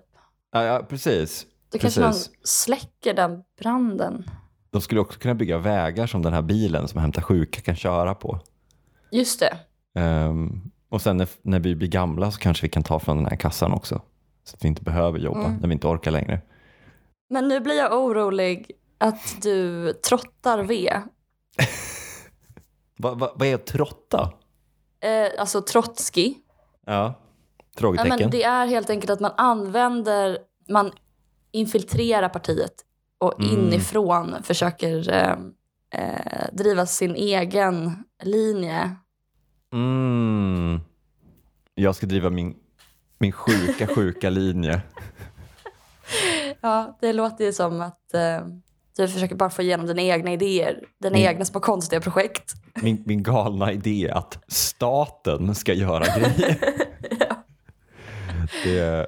Ja, 0.53 0.65
ja 0.65 0.87
precis. 0.89 1.47
Då 1.73 1.79
kanske 1.79 2.01
någon 2.01 2.15
släcker 2.45 3.15
den 3.15 3.43
branden. 3.59 4.31
De 4.71 4.81
skulle 4.81 5.01
också 5.01 5.19
kunna 5.19 5.35
bygga 5.35 5.59
vägar 5.59 6.07
som 6.07 6.23
den 6.23 6.33
här 6.33 6.43
bilen 6.43 6.89
som 6.89 7.01
hämtar 7.01 7.23
sjuka 7.23 7.61
kan 7.61 7.77
köra 7.77 8.15
på. 8.15 8.41
Just 9.11 9.41
det. 9.41 9.57
Um, 10.01 10.71
och 10.89 11.03
sen 11.03 11.17
när, 11.17 11.29
när, 11.43 11.61
vi 11.61 11.75
blir 11.75 11.89
gamla 11.89 12.31
så 12.31 12.41
kanske 12.41 12.63
vi 12.63 12.69
kan 12.69 12.83
ta 12.83 12.99
från 13.01 13.17
den 13.17 13.27
här 13.27 13.37
kassan 13.37 13.73
också. 13.73 14.03
Så 14.45 14.57
att 14.57 14.65
vi 14.65 14.69
inte 14.69 14.83
behöver 14.83 15.19
jobba 15.19 15.45
mm. 15.45 15.57
när 15.61 15.69
vi 15.69 15.75
inte 15.75 15.87
orkar 15.87 16.11
längre. 16.11 16.41
Men 17.31 17.49
nu 17.49 17.61
blir 17.61 17.79
jag 17.79 17.93
orolig 17.93 18.71
att 19.05 19.43
du 19.43 19.93
trottar 19.93 20.63
V. 20.63 21.01
Vad 22.97 23.19
va, 23.21 23.33
va 23.37 23.47
är 23.47 23.57
trotta? 23.57 24.33
Eh, 25.01 25.41
alltså 25.41 25.61
Trotski. 25.61 26.37
Ja, 26.87 27.15
frågetecken. 27.77 28.11
Ja, 28.11 28.19
men 28.19 28.31
det 28.31 28.43
är 28.43 28.67
helt 28.67 28.91
enkelt 28.91 29.11
att 29.11 29.21
man 29.21 29.33
använder, 29.37 30.39
man 30.69 30.93
infiltrerar 31.53 32.29
partiet 32.29 32.75
och 33.19 33.41
mm. 33.41 33.59
inifrån 33.59 34.43
försöker 34.43 35.13
eh, 35.13 35.37
eh, 35.91 36.49
driva 36.53 36.87
sin 36.87 37.15
egen 37.15 38.05
linje 38.23 38.97
Mm. 39.75 40.81
Jag 41.75 41.97
ska 41.97 42.07
driva 42.07 42.31
min, 42.31 42.57
min 43.19 43.33
sjuka, 43.33 43.87
sjuka 43.87 44.31
linje. 44.31 44.83
Ja, 46.61 46.99
det 47.01 47.13
låter 47.13 47.45
ju 47.45 47.53
som 47.53 47.81
att 47.81 48.15
eh, 48.15 48.47
du 48.97 49.09
försöker 49.09 49.35
bara 49.35 49.51
få 49.51 49.63
igenom 49.63 49.87
dina 49.87 50.03
egna 50.03 50.33
idéer. 50.33 50.81
Dina 51.01 51.15
min, 51.15 51.27
egna 51.27 51.45
små 51.45 51.61
konstiga 51.61 52.01
projekt. 52.01 52.53
Min, 52.75 53.03
min 53.07 53.23
galna 53.23 53.73
idé 53.73 54.11
att 54.15 54.39
staten 54.49 55.55
ska 55.55 55.73
göra 55.73 56.05
grejer. 56.19 56.59
ja. 57.19 57.37
det, 58.65 59.07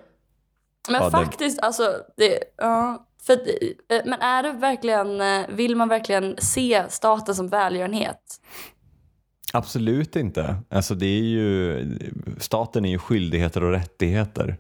men 0.89 1.03
ja, 1.03 1.11
faktiskt, 1.11 1.61
det... 1.61 1.67
alltså, 1.67 1.97
det, 2.17 2.39
ja, 2.57 3.07
för, 3.23 3.33
eh, 3.33 4.01
men 4.05 4.21
är 4.21 4.43
det 4.43 4.53
verkligen, 4.53 5.21
eh, 5.21 5.43
vill 5.49 5.77
man 5.77 5.89
verkligen 5.89 6.35
se 6.39 6.85
staten 6.89 7.35
som 7.35 7.49
välgörenhet? 7.49 8.21
Absolut 9.53 10.17
inte. 10.17 10.57
Alltså 10.69 10.95
det 10.95 11.07
är 11.07 11.23
ju, 11.23 11.99
staten 12.39 12.85
är 12.85 12.91
ju 12.91 12.99
skyldigheter 12.99 13.65
och 13.65 13.71
rättigheter. 13.71 14.57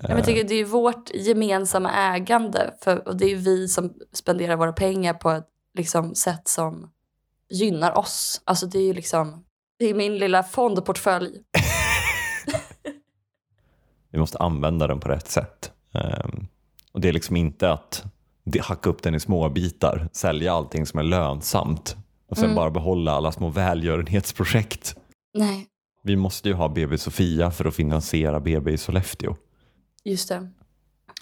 Jag 0.00 0.24
tycker 0.24 0.44
det 0.44 0.54
är 0.54 0.64
vårt 0.64 1.10
gemensamma 1.14 1.92
ägande 1.92 2.74
för, 2.80 3.08
och 3.08 3.16
det 3.16 3.32
är 3.32 3.36
vi 3.36 3.68
som 3.68 3.94
spenderar 4.12 4.56
våra 4.56 4.72
pengar 4.72 5.14
på 5.14 5.30
ett 5.30 5.48
liksom, 5.74 6.14
sätt 6.14 6.48
som 6.48 6.90
gynnar 7.50 7.98
oss. 7.98 8.42
Alltså 8.44 8.66
det 8.66 8.78
är 8.78 8.82
ju 8.82 8.92
liksom, 8.92 9.44
det 9.78 9.86
är 9.86 9.94
min 9.94 10.18
lilla 10.18 10.42
fondportfölj. 10.42 11.30
vi 14.10 14.18
måste 14.18 14.38
använda 14.38 14.86
den 14.86 15.00
på 15.00 15.08
rätt 15.08 15.28
sätt. 15.28 15.72
Um, 15.92 16.46
och 16.92 17.00
det 17.00 17.08
är 17.08 17.12
liksom 17.12 17.36
inte 17.36 17.72
att 17.72 18.04
hacka 18.60 18.90
upp 18.90 19.02
den 19.02 19.14
i 19.14 19.20
små 19.20 19.48
bitar, 19.48 20.08
sälja 20.12 20.52
allting 20.52 20.86
som 20.86 20.98
är 20.98 21.02
lönsamt 21.02 21.96
och 22.28 22.36
sen 22.36 22.44
mm. 22.44 22.56
bara 22.56 22.70
behålla 22.70 23.12
alla 23.12 23.32
små 23.32 23.48
välgörenhetsprojekt. 23.48 24.96
Nej. 25.34 25.66
Vi 26.02 26.16
måste 26.16 26.48
ju 26.48 26.54
ha 26.54 26.68
BB 26.68 26.98
Sofia 26.98 27.50
för 27.50 27.64
att 27.64 27.74
finansiera 27.74 28.40
BB 28.40 28.72
i 28.72 28.78
Sollefteå. 28.78 29.36
Just 30.04 30.28
det. 30.28 30.48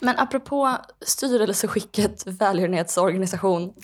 Men 0.00 0.18
apropå 0.18 0.76
styrelseskicket 1.00 2.26
välgörenhetsorganisation. 2.26 3.74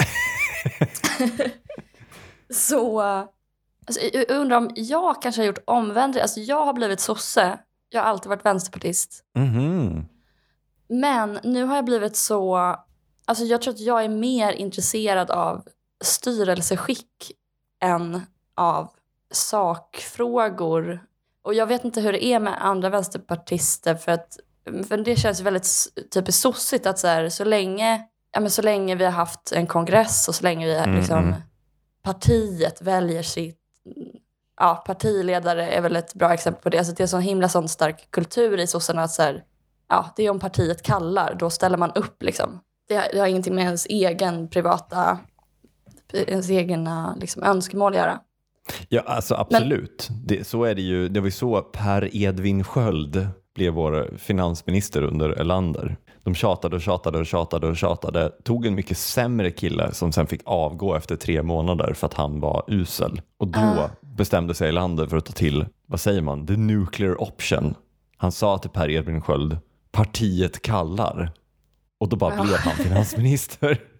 så 2.50 3.00
alltså, 3.00 4.00
jag 4.12 4.30
undrar 4.30 4.56
om 4.56 4.70
jag 4.74 5.22
kanske 5.22 5.40
har 5.40 5.46
gjort 5.46 5.64
omvändning. 5.64 6.22
Alltså, 6.22 6.40
jag 6.40 6.64
har 6.64 6.72
blivit 6.72 7.00
sosse. 7.00 7.58
Jag 7.88 8.02
har 8.02 8.08
alltid 8.08 8.28
varit 8.28 8.44
vänsterpartist. 8.44 9.24
Mm. 9.36 10.04
Men 10.88 11.38
nu 11.42 11.64
har 11.64 11.76
jag 11.76 11.84
blivit 11.84 12.16
så... 12.16 12.56
Alltså 13.24 13.44
jag 13.44 13.62
tror 13.62 13.74
att 13.74 13.80
jag 13.80 14.04
är 14.04 14.08
mer 14.08 14.52
intresserad 14.52 15.30
av 15.30 15.68
styrelseskick 16.04 17.32
än 17.82 18.20
av 18.54 18.90
sakfrågor. 19.30 21.06
Och 21.42 21.54
jag 21.54 21.66
vet 21.66 21.84
inte 21.84 22.00
hur 22.00 22.12
det 22.12 22.24
är 22.24 22.40
med 22.40 22.64
andra 22.66 22.90
vänsterpartister 22.90 23.94
för 23.94 24.12
att 24.12 24.38
för 24.88 24.96
det 24.96 25.16
känns 25.16 25.40
väldigt 25.40 25.68
typiskt 26.14 26.42
sossigt 26.42 26.86
att 26.86 26.98
så, 26.98 27.06
här, 27.06 27.28
så, 27.28 27.44
länge, 27.44 28.02
ja, 28.32 28.40
men 28.40 28.50
så 28.50 28.62
länge 28.62 28.94
vi 28.94 29.04
har 29.04 29.12
haft 29.12 29.52
en 29.52 29.66
kongress 29.66 30.28
och 30.28 30.34
så 30.34 30.42
länge 30.42 30.66
vi 30.66 30.74
har, 30.74 30.84
mm, 30.84 30.96
liksom, 30.96 31.18
mm. 31.18 31.34
partiet 32.02 32.82
väljer 32.82 33.22
sitt 33.22 33.60
ja, 34.60 34.84
partiledare 34.86 35.70
är 35.70 35.80
väl 35.80 35.96
ett 35.96 36.14
bra 36.14 36.34
exempel 36.34 36.62
på 36.62 36.68
det. 36.68 36.78
Alltså 36.78 36.94
det 36.94 37.02
är 37.02 37.06
så 37.06 37.18
himla 37.18 37.48
sån 37.48 37.68
stark 37.68 38.10
kultur 38.10 38.60
i 38.60 38.66
sossarna 38.66 39.02
att 39.02 39.10
så 39.10 39.22
här, 39.22 39.44
ja, 39.88 40.12
det 40.16 40.26
är 40.26 40.30
om 40.30 40.40
partiet 40.40 40.82
kallar, 40.82 41.34
då 41.34 41.50
ställer 41.50 41.78
man 41.78 41.92
upp. 41.94 42.22
Liksom. 42.22 42.60
Det, 42.88 42.96
har, 42.96 43.06
det 43.12 43.18
har 43.18 43.26
ingenting 43.26 43.54
med 43.54 43.64
ens 43.64 43.86
egen 43.86 44.48
privata 44.48 45.18
ens 46.12 46.50
egna 46.50 47.16
liksom, 47.20 47.42
önskemål 47.42 47.94
göra. 47.94 48.20
Ja, 48.88 49.02
alltså 49.06 49.34
absolut. 49.34 50.06
Men, 50.10 50.26
det, 50.26 50.46
så 50.46 50.64
är 50.64 50.74
det 50.74 50.82
ju. 50.82 51.08
Det 51.08 51.20
var 51.20 51.26
ju 51.26 51.32
så 51.32 51.62
Per 51.62 52.16
Edvin 52.16 52.64
Sköld 52.64 53.28
blev 53.56 53.72
vår 53.72 54.10
finansminister 54.18 55.02
under 55.02 55.30
Erlander. 55.30 55.96
De 56.22 56.34
tjatade 56.34 56.76
och 56.76 56.82
tjatade 56.82 57.18
och 57.18 57.26
tjatade 57.26 57.66
och 57.66 57.76
tjatade. 57.76 58.32
Tog 58.44 58.66
en 58.66 58.74
mycket 58.74 58.98
sämre 58.98 59.50
kille 59.50 59.92
som 59.92 60.12
sen 60.12 60.26
fick 60.26 60.40
avgå 60.44 60.94
efter 60.94 61.16
tre 61.16 61.42
månader 61.42 61.92
för 61.94 62.06
att 62.06 62.14
han 62.14 62.40
var 62.40 62.64
usel. 62.68 63.20
Och 63.38 63.48
då 63.48 63.60
uh. 63.60 63.86
bestämde 64.00 64.54
sig 64.54 64.68
Erlander 64.68 65.06
för 65.06 65.16
att 65.16 65.24
ta 65.24 65.32
till, 65.32 65.66
vad 65.86 66.00
säger 66.00 66.22
man, 66.22 66.46
the 66.46 66.56
nuclear 66.56 67.22
option. 67.22 67.74
Han 68.16 68.32
sa 68.32 68.58
till 68.58 68.70
Per 68.70 68.90
Edvin 68.90 69.20
Sköld, 69.20 69.58
partiet 69.92 70.62
kallar. 70.62 71.32
Och 72.00 72.08
då 72.08 72.16
bara 72.16 72.34
uh. 72.34 72.42
blev 72.42 72.58
han 72.58 72.76
finansminister. 72.76 73.80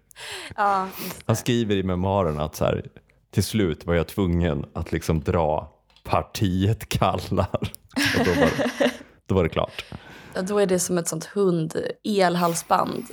Ja, 0.55 0.87
Han 1.25 1.35
skriver 1.35 1.75
i 1.75 1.83
memoarerna 1.83 2.43
att 2.43 2.55
så 2.55 2.65
här, 2.65 2.85
till 3.31 3.43
slut 3.43 3.85
var 3.85 3.93
jag 3.93 4.07
tvungen 4.07 4.65
att 4.73 4.91
liksom 4.91 5.19
dra 5.19 5.73
partiet 6.03 6.89
kallar. 6.89 7.71
Och 8.19 8.25
då 8.25 8.31
det, 8.33 8.91
då 9.27 9.35
var 9.35 9.43
det 9.43 9.49
klart. 9.49 9.85
Ja, 10.33 10.41
då 10.41 10.59
är 10.59 10.65
det 10.65 10.79
som 10.79 10.97
ett 10.97 11.07
sånt 11.07 11.25
hund 11.25 11.75
elhalsband. 12.03 13.05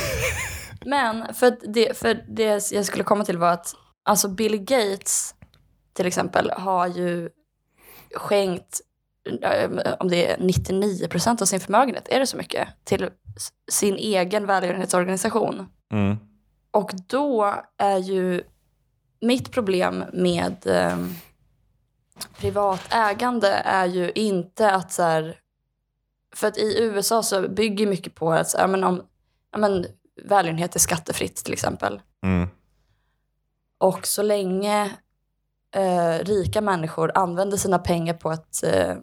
Men 0.86 1.34
för, 1.34 1.56
det, 1.72 1.98
för 1.98 2.24
det 2.28 2.72
jag 2.72 2.84
skulle 2.84 3.04
komma 3.04 3.24
till 3.24 3.38
var 3.38 3.52
att 3.52 3.74
alltså 4.02 4.28
Bill 4.28 4.58
Gates 4.58 5.34
till 5.92 6.06
exempel 6.06 6.50
har 6.50 6.86
ju 6.86 7.28
skänkt 8.14 8.80
eh, 9.42 9.70
om 10.00 10.08
det 10.08 10.30
är 10.30 10.36
99 10.38 11.08
procent 11.08 11.42
av 11.42 11.46
sin 11.46 11.60
förmögenhet, 11.60 12.08
är 12.08 12.20
det 12.20 12.26
så 12.26 12.36
mycket? 12.36 12.68
Till 12.84 13.10
sin 13.70 13.96
egen 13.96 14.46
välgörenhetsorganisation. 14.46 15.66
Mm. 15.92 16.16
Och 16.70 16.92
då 17.06 17.54
är 17.78 17.98
ju 17.98 18.42
mitt 19.20 19.50
problem 19.50 20.04
med 20.12 20.66
eh, 20.66 20.98
privat 22.38 22.80
ägande 22.90 23.48
är 23.48 23.86
ju 23.86 24.12
inte 24.14 24.70
att 24.70 24.92
så 24.92 25.02
här, 25.02 25.36
för 26.34 26.48
att 26.48 26.58
i 26.58 26.78
USA 26.82 27.22
så 27.22 27.48
bygger 27.48 27.86
mycket 27.86 28.14
på 28.14 28.32
att 28.32 28.48
så, 28.48 28.58
ja, 28.58 28.66
men 28.66 28.84
om, 28.84 29.02
ja, 29.52 29.58
men, 29.58 29.86
välgörenhet 30.24 30.74
är 30.74 30.80
skattefritt 30.80 31.36
till 31.36 31.52
exempel. 31.52 32.00
Mm. 32.22 32.48
Och 33.78 34.06
så 34.06 34.22
länge 34.22 34.96
eh, 35.74 36.24
rika 36.24 36.60
människor 36.60 37.12
använder 37.14 37.56
sina 37.56 37.78
pengar 37.78 38.14
på 38.14 38.30
ett 38.30 38.62
eh, 38.64 38.94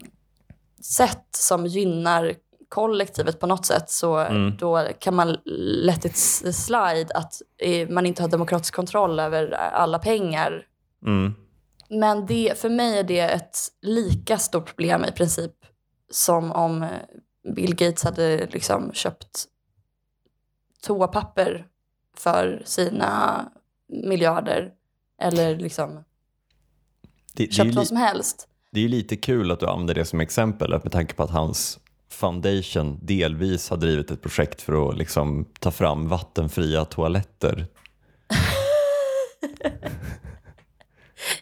sätt 0.80 1.26
som 1.30 1.66
gynnar 1.66 2.34
kollektivet 2.68 3.40
på 3.40 3.46
något 3.46 3.66
sätt 3.66 3.90
så 3.90 4.16
Mm. 4.16 4.56
då 4.56 4.88
kan 4.98 5.14
man 5.14 5.36
let 5.44 6.04
it 6.04 6.16
slide 6.54 7.06
att 7.14 7.42
eh, 7.58 7.88
man 7.88 8.06
inte 8.06 8.22
har 8.22 8.28
demokratisk 8.28 8.74
kontroll 8.74 9.20
över 9.20 9.52
alla 9.52 9.98
pengar. 9.98 10.62
Mm. 11.06 11.34
Men 11.88 12.26
det, 12.26 12.58
för 12.58 12.68
mig 12.68 12.98
är 12.98 13.04
det 13.04 13.20
ett 13.20 13.58
lika 13.82 14.38
stort 14.38 14.66
problem 14.66 15.04
i 15.04 15.12
princip 15.12 15.52
som 16.10 16.52
om 16.52 16.82
eh, 16.82 16.90
Bill 17.54 17.74
Gates 17.74 18.04
hade 18.04 18.46
liksom 18.46 18.92
köpt 18.92 19.44
toapapper 20.82 21.66
för 22.16 22.62
sina 22.64 23.44
miljarder. 23.88 24.72
Eller 25.22 25.56
liksom 25.56 26.04
Det, 27.32 27.46
det, 27.46 27.52
köpt 27.52 27.74
vad 27.74 27.86
som 27.86 27.96
helst. 27.96 28.48
det 28.70 28.84
är 28.84 28.88
lite 28.88 29.16
kul 29.16 29.50
att 29.50 29.60
du 29.60 29.66
använder 29.66 29.94
det 29.94 30.04
som 30.04 30.20
exempel 30.20 30.70
med 30.70 30.92
tanke 30.92 31.14
på 31.14 31.22
att 31.22 31.30
hans 31.30 31.78
foundation 32.10 32.98
delvis 33.02 33.70
har 33.70 33.76
drivit 33.76 34.10
ett 34.10 34.22
projekt 34.22 34.62
för 34.62 34.88
att 34.88 34.98
liksom 34.98 35.44
ta 35.60 35.70
fram 35.70 36.08
vattenfria 36.08 36.84
toaletter. 36.84 37.66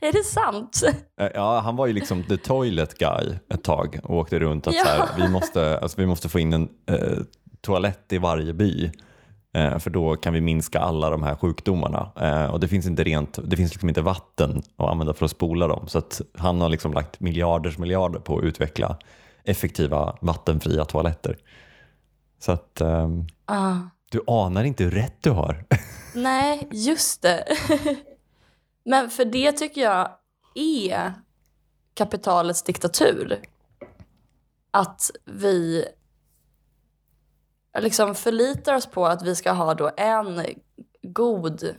Är 0.00 0.12
det 0.12 0.24
sant? 0.24 0.82
Eh, 1.20 1.28
Ja, 1.34 1.60
han 1.60 1.76
var 1.76 1.86
ju 1.86 1.92
liksom 1.92 2.22
the 2.22 2.36
toilet 2.36 2.98
guy 2.98 3.34
ett 3.54 3.64
tag 3.64 4.00
och 4.04 4.16
åkte 4.16 4.38
runt 4.38 4.66
att 4.66 4.74
Ja. 4.74 4.82
så 4.84 4.88
här, 4.90 5.08
vi, 5.16 5.28
måste, 5.28 5.78
alltså, 5.78 6.00
vi 6.00 6.06
måste 6.06 6.28
få 6.28 6.38
in 6.38 6.52
en 6.52 6.68
eh, 6.86 7.18
toalett 7.60 8.12
i 8.12 8.18
varje 8.18 8.52
by. 8.52 8.90
Eh, 9.56 9.78
för 9.78 9.90
då 9.90 10.16
kan 10.16 10.32
vi 10.32 10.40
minska 10.40 10.78
alla 10.78 11.10
de 11.10 11.22
här 11.22 11.34
sjukdomarna. 11.36 12.12
Eh, 12.20 12.44
och 12.52 12.60
det 12.60 12.68
finns 12.68 12.86
inte 12.86 13.04
rent, 13.04 13.38
det 13.44 13.56
finns 13.56 13.72
liksom 13.72 13.88
inte 13.88 14.02
vatten 14.02 14.62
att 14.76 14.88
använda 14.90 15.14
för 15.14 15.24
att 15.24 15.30
spola 15.30 15.66
dem. 15.66 15.88
Så 15.88 15.98
att 15.98 16.20
han 16.38 16.60
har 16.60 16.68
liksom 16.68 16.92
lagt 16.92 17.20
miljarders 17.20 17.78
miljarder 17.78 18.20
på 18.20 18.38
att 18.38 18.44
utveckla 18.44 18.98
effektiva 19.44 20.16
vattenfria 20.20 20.84
toaletter. 20.84 21.36
Så 22.38 22.52
att 22.52 22.80
ehm, 22.80 23.26
Ah. 23.46 23.74
du 24.10 24.20
anar 24.26 24.64
inte 24.64 24.84
hur 24.84 24.90
rätt 24.90 25.16
du 25.22 25.30
har. 25.30 25.64
Nej, 26.14 26.68
just 26.72 27.22
det. 27.22 27.44
Men 28.84 29.10
för 29.10 29.24
det 29.24 29.52
tycker 29.52 29.80
jag 29.80 30.18
är 30.54 31.14
kapitalets 31.94 32.62
diktatur. 32.62 33.42
Att 34.70 35.10
vi 35.24 35.88
liksom 37.78 38.14
förlitar 38.14 38.74
oss 38.74 38.86
på 38.86 39.06
att 39.06 39.22
vi 39.22 39.36
ska 39.36 39.52
ha 39.52 39.74
då 39.74 39.90
en 39.96 40.44
god 41.02 41.74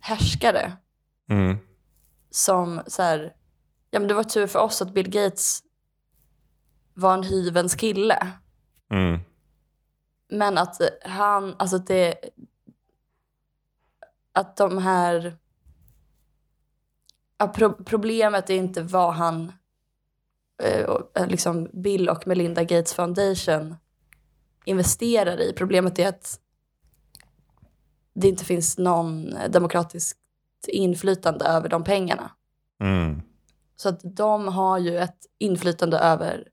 härskare 0.00 0.72
Mm. 1.30 1.58
som 2.30 2.82
så 2.86 3.02
här, 3.02 3.34
ja 3.90 3.98
men 3.98 4.08
det 4.08 4.14
var 4.14 4.24
tur 4.24 4.46
för 4.46 4.58
oss 4.58 4.82
att 4.82 4.94
Bill 4.94 5.10
Gates 5.10 5.62
var 6.94 7.14
en 7.14 7.22
hyvens 7.22 7.74
kille. 7.74 8.28
Mm. 8.90 9.20
Men 10.28 10.58
att 10.58 10.80
han, 11.04 11.54
alltså 11.58 11.76
att 11.76 11.86
det, 11.86 12.14
att 14.32 14.56
de 14.56 14.78
här, 14.78 15.36
pro, 17.46 17.72
problemet 17.84 18.50
är 18.50 18.54
inte 18.54 18.82
vad 18.82 19.14
han, 19.14 19.52
eh, 20.62 20.86
eh, 21.16 21.26
liksom 21.26 21.68
Bill 21.72 22.08
och 22.08 22.26
Melinda 22.26 22.62
Gates 22.62 22.94
Foundation 22.94 23.76
investerar 24.64 25.40
i. 25.40 25.52
Problemet 25.52 25.98
är 25.98 26.08
att 26.08 26.40
det 28.14 28.28
inte 28.28 28.44
finns 28.44 28.78
någon 28.78 29.34
demokratiskt 29.48 30.18
inflytande 30.68 31.44
över 31.44 31.68
de 31.68 31.84
pengarna. 31.84 32.30
Mm. 32.80 33.22
Så 33.76 33.88
att 33.88 34.00
de 34.02 34.48
har 34.48 34.78
ju 34.78 34.98
ett 34.98 35.26
inflytande 35.38 35.98
över 35.98 36.48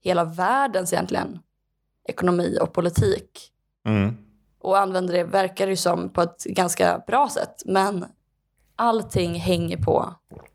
hela 0.00 0.24
världens 0.24 0.92
egentligen 0.92 1.38
ekonomi 2.08 2.58
och 2.60 2.72
politik. 2.72 3.52
Mm. 3.86 4.16
Och 4.58 4.78
använder 4.78 5.14
det, 5.14 5.24
verkar 5.24 5.66
det 5.66 5.70
ju 5.72 5.76
som, 5.76 6.08
på 6.08 6.22
ett 6.22 6.44
ganska 6.44 7.02
bra 7.06 7.28
sätt. 7.28 7.62
Men 7.66 8.04
allting 8.76 9.34
hänger 9.34 9.76
på, 9.76 10.14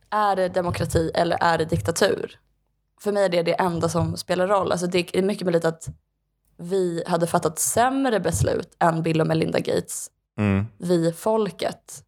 är 0.10 0.36
det 0.36 0.50
demokrati 0.50 1.12
eller 1.16 1.38
är 1.42 1.58
det 1.58 1.66
diktatur? 1.66 2.40
För 3.02 3.12
mig 3.12 3.26
är 3.26 3.30
det 3.30 3.44
det 3.44 3.54
enda 3.54 3.90
som 3.90 4.18
spelar 4.18 4.48
roll. 4.48 4.72
Alltså 4.72 4.88
det 4.88 5.16
är 5.18 5.22
mycket 5.22 5.46
möjligt 5.46 5.66
att 5.66 5.88
vi 6.58 7.04
hade 7.08 7.28
fattat 7.28 7.60
sämre 7.60 8.20
beslut 8.20 8.76
än 8.80 9.04
Bill 9.04 9.22
och 9.22 9.28
Melinda 9.28 9.60
Gates, 9.60 10.10
Mm. 10.38 10.66
vi 10.78 11.12
folket. 11.12 12.04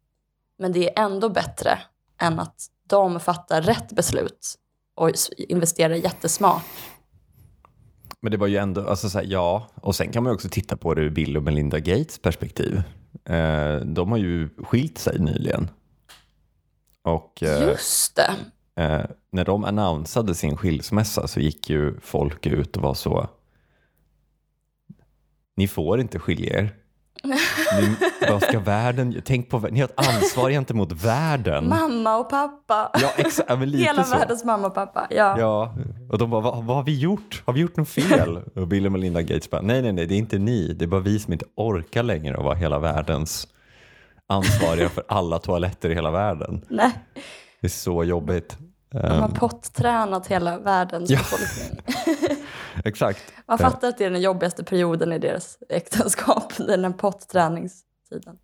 Men 0.58 0.72
det 0.72 0.98
är 0.98 1.04
ändå 1.04 1.28
bättre 1.28 1.78
än 2.20 2.38
att 2.40 2.66
de 2.88 3.20
fattar 3.20 3.62
rätt 3.62 3.92
beslut 3.92 4.54
och 4.94 5.10
investerar 5.38 5.94
jättesmart. 5.94 6.62
Men 8.20 8.30
det 8.32 8.36
var 8.38 8.46
ju 8.46 8.56
ändå, 8.56 8.88
alltså 8.88 9.10
så 9.10 9.18
här, 9.18 9.26
ja, 9.28 9.66
och 9.74 9.94
sen 9.94 10.12
kan 10.12 10.22
man 10.22 10.30
ju 10.30 10.34
också 10.34 10.48
titta 10.48 10.76
på 10.76 10.94
det 10.94 11.02
ur 11.02 11.10
Bill 11.10 11.36
och 11.36 11.42
Melinda 11.42 11.78
Gates 11.78 12.18
perspektiv. 12.18 12.82
Eh, 13.24 13.76
de 13.76 14.10
har 14.10 14.18
ju 14.18 14.48
skilt 14.64 14.98
sig 14.98 15.18
nyligen. 15.18 15.70
Och 17.02 17.42
eh, 17.42 17.62
Just 17.68 18.16
det. 18.16 18.34
eh, 18.82 19.00
när 19.30 19.44
de 19.44 19.64
annonsade 19.64 20.34
sin 20.34 20.56
skilsmässa 20.56 21.26
så 21.28 21.40
gick 21.40 21.70
ju 21.70 22.00
folk 22.00 22.46
ut 22.46 22.76
och 22.76 22.82
var 22.82 22.94
så, 22.94 23.28
ni 25.56 25.68
får 25.68 26.00
inte 26.00 26.18
skilja 26.18 26.58
er. 26.60 26.74
Ni, 27.80 27.96
vad 28.28 28.42
ska 28.42 28.60
världen, 28.60 29.22
tänk 29.24 29.48
på, 29.50 29.58
ni 29.58 29.80
har 29.80 29.88
ett 29.88 30.08
ansvar 30.08 30.50
gentemot 30.50 30.92
världen. 30.92 31.68
Mamma 31.68 32.16
och 32.16 32.30
pappa. 32.30 32.90
Ja, 33.02 33.10
ja, 33.48 33.56
men 33.56 33.70
lite 33.70 33.84
Hela 33.84 34.04
så. 34.04 34.16
världens 34.18 34.44
mamma 34.44 34.66
och 34.66 34.74
pappa. 34.74 35.06
Ja. 35.10 35.38
Ja, 35.38 35.74
och 36.10 36.18
de 36.18 36.30
bara, 36.30 36.40
vad, 36.40 36.64
vad 36.64 36.76
har 36.76 36.82
vi 36.84 36.98
gjort? 36.98 37.42
Har 37.46 37.52
vi 37.52 37.60
gjort 37.60 37.76
något 37.76 37.88
fel? 37.88 38.36
Och 38.54 38.66
Bill 38.68 38.86
och 38.86 38.92
Melinda 38.92 39.22
Gates 39.22 39.50
bara, 39.50 39.62
nej, 39.62 39.82
nej, 39.82 39.92
nej, 39.92 40.06
det 40.06 40.14
är 40.14 40.18
inte 40.18 40.38
ni. 40.38 40.72
Det 40.72 40.84
är 40.84 40.86
bara 40.86 41.00
vi 41.00 41.18
som 41.18 41.32
inte 41.32 41.44
orkar 41.54 42.02
längre 42.02 42.36
att 42.36 42.44
vara 42.44 42.54
hela 42.54 42.78
världens 42.78 43.48
ansvariga 44.32 44.88
för 44.88 45.04
alla 45.08 45.38
toaletter 45.38 45.90
i 45.90 45.94
hela 45.94 46.10
världen. 46.10 46.64
Nej, 46.68 46.90
Det 47.60 47.66
är 47.66 47.68
så 47.70 48.04
jobbigt. 48.04 48.56
de 48.90 48.98
har 48.98 49.24
Ehm, 49.28 49.34
pottränat 49.34 50.26
hela 50.26 50.58
världens 50.58 51.10
Ja. 51.10 51.18
befolkning. 51.18 51.80
exakt. 52.84 53.22
Man 53.48 53.58
fattar 53.58 53.88
att 53.88 53.98
det 53.98 54.04
är 54.04 54.10
den 54.10 54.20
jobbigaste 54.22 54.64
perioden 54.64 55.12
i 55.12 55.18
deras 55.18 55.58
äktenskap, 55.68 56.52
den 56.58 56.84
här 56.84 56.92
potträningstiden. 56.92 58.36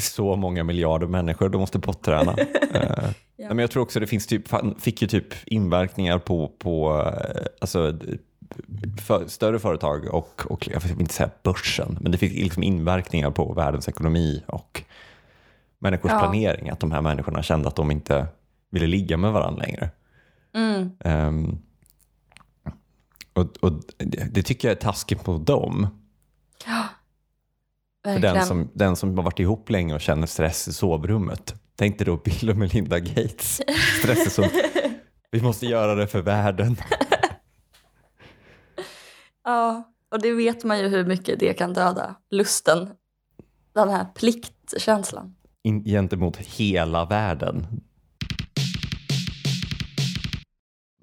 Så 0.00 0.36
många 0.36 0.64
miljarder 0.64 1.06
människor 1.06 1.48
de 1.48 1.58
måste 1.60 1.78
potträna. 1.80 2.36
Eh, 2.74 3.08
Ja. 3.36 3.48
Men 3.48 3.58
jag 3.58 3.70
tror 3.70 3.82
också 3.82 4.00
det 4.00 4.06
finns 4.06 4.26
typ, 4.26 4.48
fick 4.78 5.02
ju 5.02 5.08
typ 5.08 5.34
inverkningar 5.46 6.18
på, 6.18 6.48
på 6.58 7.02
eh, 7.06 7.42
alltså, 7.60 7.98
för, 9.06 9.26
större 9.26 9.58
företag 9.58 10.14
och, 10.14 10.42
och 10.48 10.68
jag 10.72 10.80
vill 10.80 11.00
inte 11.00 11.14
säga 11.14 11.30
börsen, 11.42 11.98
men 12.00 12.12
det 12.12 12.18
fick 12.18 12.32
liksom 12.32 12.62
inverkningar 12.62 13.30
på 13.30 13.52
världens 13.52 13.88
ekonomi 13.88 14.42
och 14.46 14.82
människors 15.82 16.10
Ja. 16.12 16.18
planering. 16.18 16.70
Att 16.70 16.80
de 16.80 16.92
här 16.92 17.00
människorna 17.00 17.42
kände 17.42 17.68
att 17.68 17.76
de 17.76 17.90
inte 17.90 18.26
ville 18.70 18.86
ligga 18.86 19.16
med 19.16 19.32
varandra 19.32 19.62
längre. 19.62 19.90
Mm. 20.54 20.90
Ehm, 21.00 21.58
och, 23.32 23.56
och 23.60 23.72
det, 23.98 24.34
det 24.34 24.42
tycker 24.42 24.68
jag 24.68 24.76
är 24.76 24.80
taskigt 24.80 25.24
på 25.24 25.38
dem. 25.38 25.86
För 28.04 28.10
Verkligen. 28.10 28.34
den 28.34 28.46
som, 28.46 28.70
den 28.74 28.96
som 28.96 29.16
har 29.16 29.24
varit 29.24 29.38
ihop 29.40 29.70
länge 29.70 29.94
och 29.94 30.00
känner 30.00 30.26
stress 30.26 30.68
i 30.68 30.72
sovrummet. 30.72 31.54
Tänk 31.76 31.98
dig 31.98 32.06
då 32.06 32.16
Bill 32.16 32.50
och 32.50 32.56
Melinda 32.56 32.98
Gates. 32.98 33.60
Stress 34.02 34.26
är 34.26 34.30
som, 34.30 34.48
vi 35.30 35.42
måste 35.42 35.66
göra 35.66 35.94
det 35.94 36.06
för 36.06 36.22
världen. 36.22 36.76
Ja, 39.44 39.92
och 40.10 40.20
det 40.22 40.32
vet 40.32 40.64
man 40.64 40.78
ju 40.78 40.88
hur 40.88 41.04
mycket 41.04 41.40
det 41.40 41.52
kan 41.52 41.72
döda 41.72 42.14
lusten. 42.30 42.90
Den 43.74 43.88
här 43.88 44.04
pliktkänslan. 44.14 45.34
In, 45.64 45.84
gentemot 45.84 46.36
hela 46.36 47.04
världen. 47.04 47.66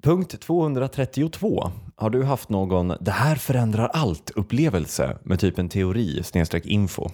Punkt 0.02 0.40
232. 0.40 1.70
Har 1.96 2.10
du 2.10 2.24
haft 2.24 2.48
någon 2.48 2.88
det 3.00 3.10
här 3.10 3.36
förändrar 3.36 3.88
allt 3.88 4.30
upplevelse 4.30 5.18
med 5.22 5.40
typ 5.40 5.58
en 5.58 5.68
teori 5.68 6.22
snedstreck 6.22 6.66
info? 6.66 7.08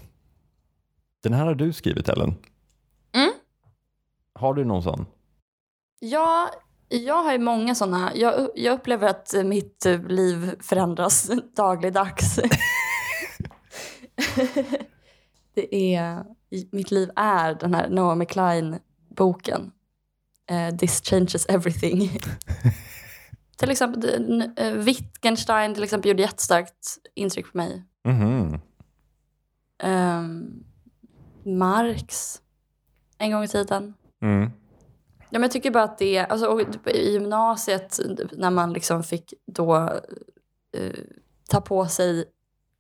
Den 1.23 1.33
här 1.33 1.47
har 1.47 1.55
du 1.55 1.73
skrivit 1.73 2.09
Ellen. 2.09 2.35
Mm. 3.15 3.33
Har 4.33 4.55
du 4.55 4.65
någon 4.65 4.83
sån? 4.83 5.07
Ja, 6.01 6.51
jag 6.89 7.23
har 7.23 7.33
ju 7.33 7.39
många 7.39 7.75
sådana. 7.75 8.13
Jag, 8.15 8.49
jag 8.55 8.75
upplever 8.75 9.09
att 9.09 9.35
mitt 9.45 9.87
liv 10.09 10.55
förändras 10.61 11.31
dagligdags. 11.57 12.41
det 15.57 15.95
är, 15.95 16.25
mitt 16.71 16.91
liv 16.91 17.11
är 17.17 17.55
den 17.55 17.75
här 17.75 17.89
Naomi 17.89 18.27
Klein-boken. 18.27 19.73
Uh, 20.51 20.77
This 20.77 21.01
changes 21.05 21.47
everything. 21.49 22.11
till 23.57 23.71
exempel 23.71 24.43
uh, 24.61 24.73
Wittgenstein 24.73 25.75
till 25.75 25.85
exempel 25.85 26.09
gjorde 26.09 26.23
jättestarkt 26.23 26.99
intryck 27.15 27.53
på 27.53 27.57
mig. 27.57 27.85
Mhm. 28.05 28.61
Um, 29.83 30.65
Marx 31.45 32.41
en 33.19 33.33
gång 33.33 33.45
i 33.45 33.49
tiden. 33.49 33.95
Mm. 34.23 34.51
Ja, 35.21 35.39
men 35.39 35.43
jag 35.43 35.51
tycker 35.51 35.71
bara 35.71 35.85
att 35.85 35.99
det, 35.99 36.19
alltså, 36.19 36.47
och 36.47 36.61
i 36.87 37.13
gymnasiet 37.13 38.01
när 38.33 38.51
man 38.51 38.73
liksom 38.73 39.03
fick 39.03 39.35
då 39.47 39.77
eh, 40.77 41.01
ta 41.49 41.61
på 41.61 41.87
sig 41.87 42.25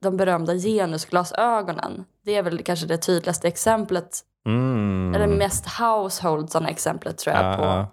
de 0.07 0.17
berömda 0.17 0.55
genusglasögonen. 0.55 2.05
Det 2.25 2.35
är 2.37 2.43
väl 2.43 2.63
kanske 2.63 2.87
det 2.87 2.99
tydligaste 2.99 3.49
exemplet, 3.49 4.21
Mm. 4.47 5.15
eller 5.15 5.27
mest 5.27 5.67
household 5.67 6.51
sådana 6.51 6.69
exemplet 6.69 7.19
tror 7.19 7.37
jag 7.37 7.45
Ja, 7.53 7.57
på. 7.57 7.63
ja. 7.65 7.87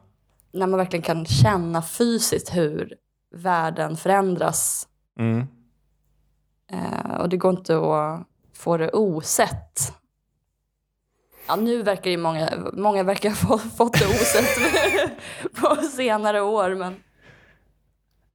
När 0.52 0.68
man 0.68 0.78
verkligen 0.78 1.04
kan 1.04 1.26
känna 1.26 1.82
fysiskt 1.82 2.56
hur 2.56 2.94
världen 3.36 3.98
förändras. 3.98 4.88
Mm. 5.20 5.48
Eh, 6.72 7.16
och 7.20 7.30
det 7.30 7.38
går 7.38 7.52
inte 7.52 7.78
att 7.78 8.28
få 8.58 8.78
det 8.78 8.90
osett. 8.92 9.94
Ja, 11.48 11.56
nu 11.56 11.82
verkar 11.84 12.12
ju 12.12 12.18
många, 12.18 12.50
många 12.74 13.04
verkar 13.04 13.30
ha 13.30 13.36
få- 13.36 13.58
fått 13.58 14.00
det 14.00 14.06
osett 14.06 14.58
på 15.62 15.76
senare 15.76 16.42
år. 16.42 16.76
Men 16.76 16.96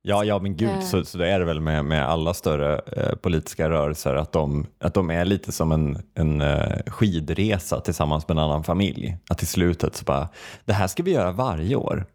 Ja, 0.08 0.24
ja, 0.24 0.38
men 0.38 0.56
gud, 0.56 0.70
Eh. 0.70 0.80
så, 0.80 1.04
så 1.04 1.18
det 1.18 1.28
är 1.30 1.38
det 1.38 1.44
väl 1.44 1.60
med, 1.60 1.84
med 1.84 2.08
alla 2.08 2.34
större 2.34 2.78
eh, 2.78 3.14
politiska 3.14 3.70
rörelser, 3.70 4.14
att 4.14 4.32
de, 4.32 4.66
att 4.80 4.94
de 4.94 5.10
är 5.10 5.24
lite 5.24 5.52
som 5.52 5.72
en, 5.72 6.02
en 6.14 6.40
eh, 6.40 6.82
skidresa 6.86 7.80
tillsammans 7.80 8.28
med 8.28 8.38
en 8.38 8.44
annan 8.44 8.64
familj. 8.64 9.16
Att 9.30 9.38
till 9.38 9.46
slutet 9.46 9.96
så 9.96 10.04
bara, 10.04 10.28
det 10.64 10.72
här 10.72 10.86
ska 10.86 11.02
vi 11.02 11.10
göra 11.12 11.32
varje 11.32 11.76
år. 11.76 12.06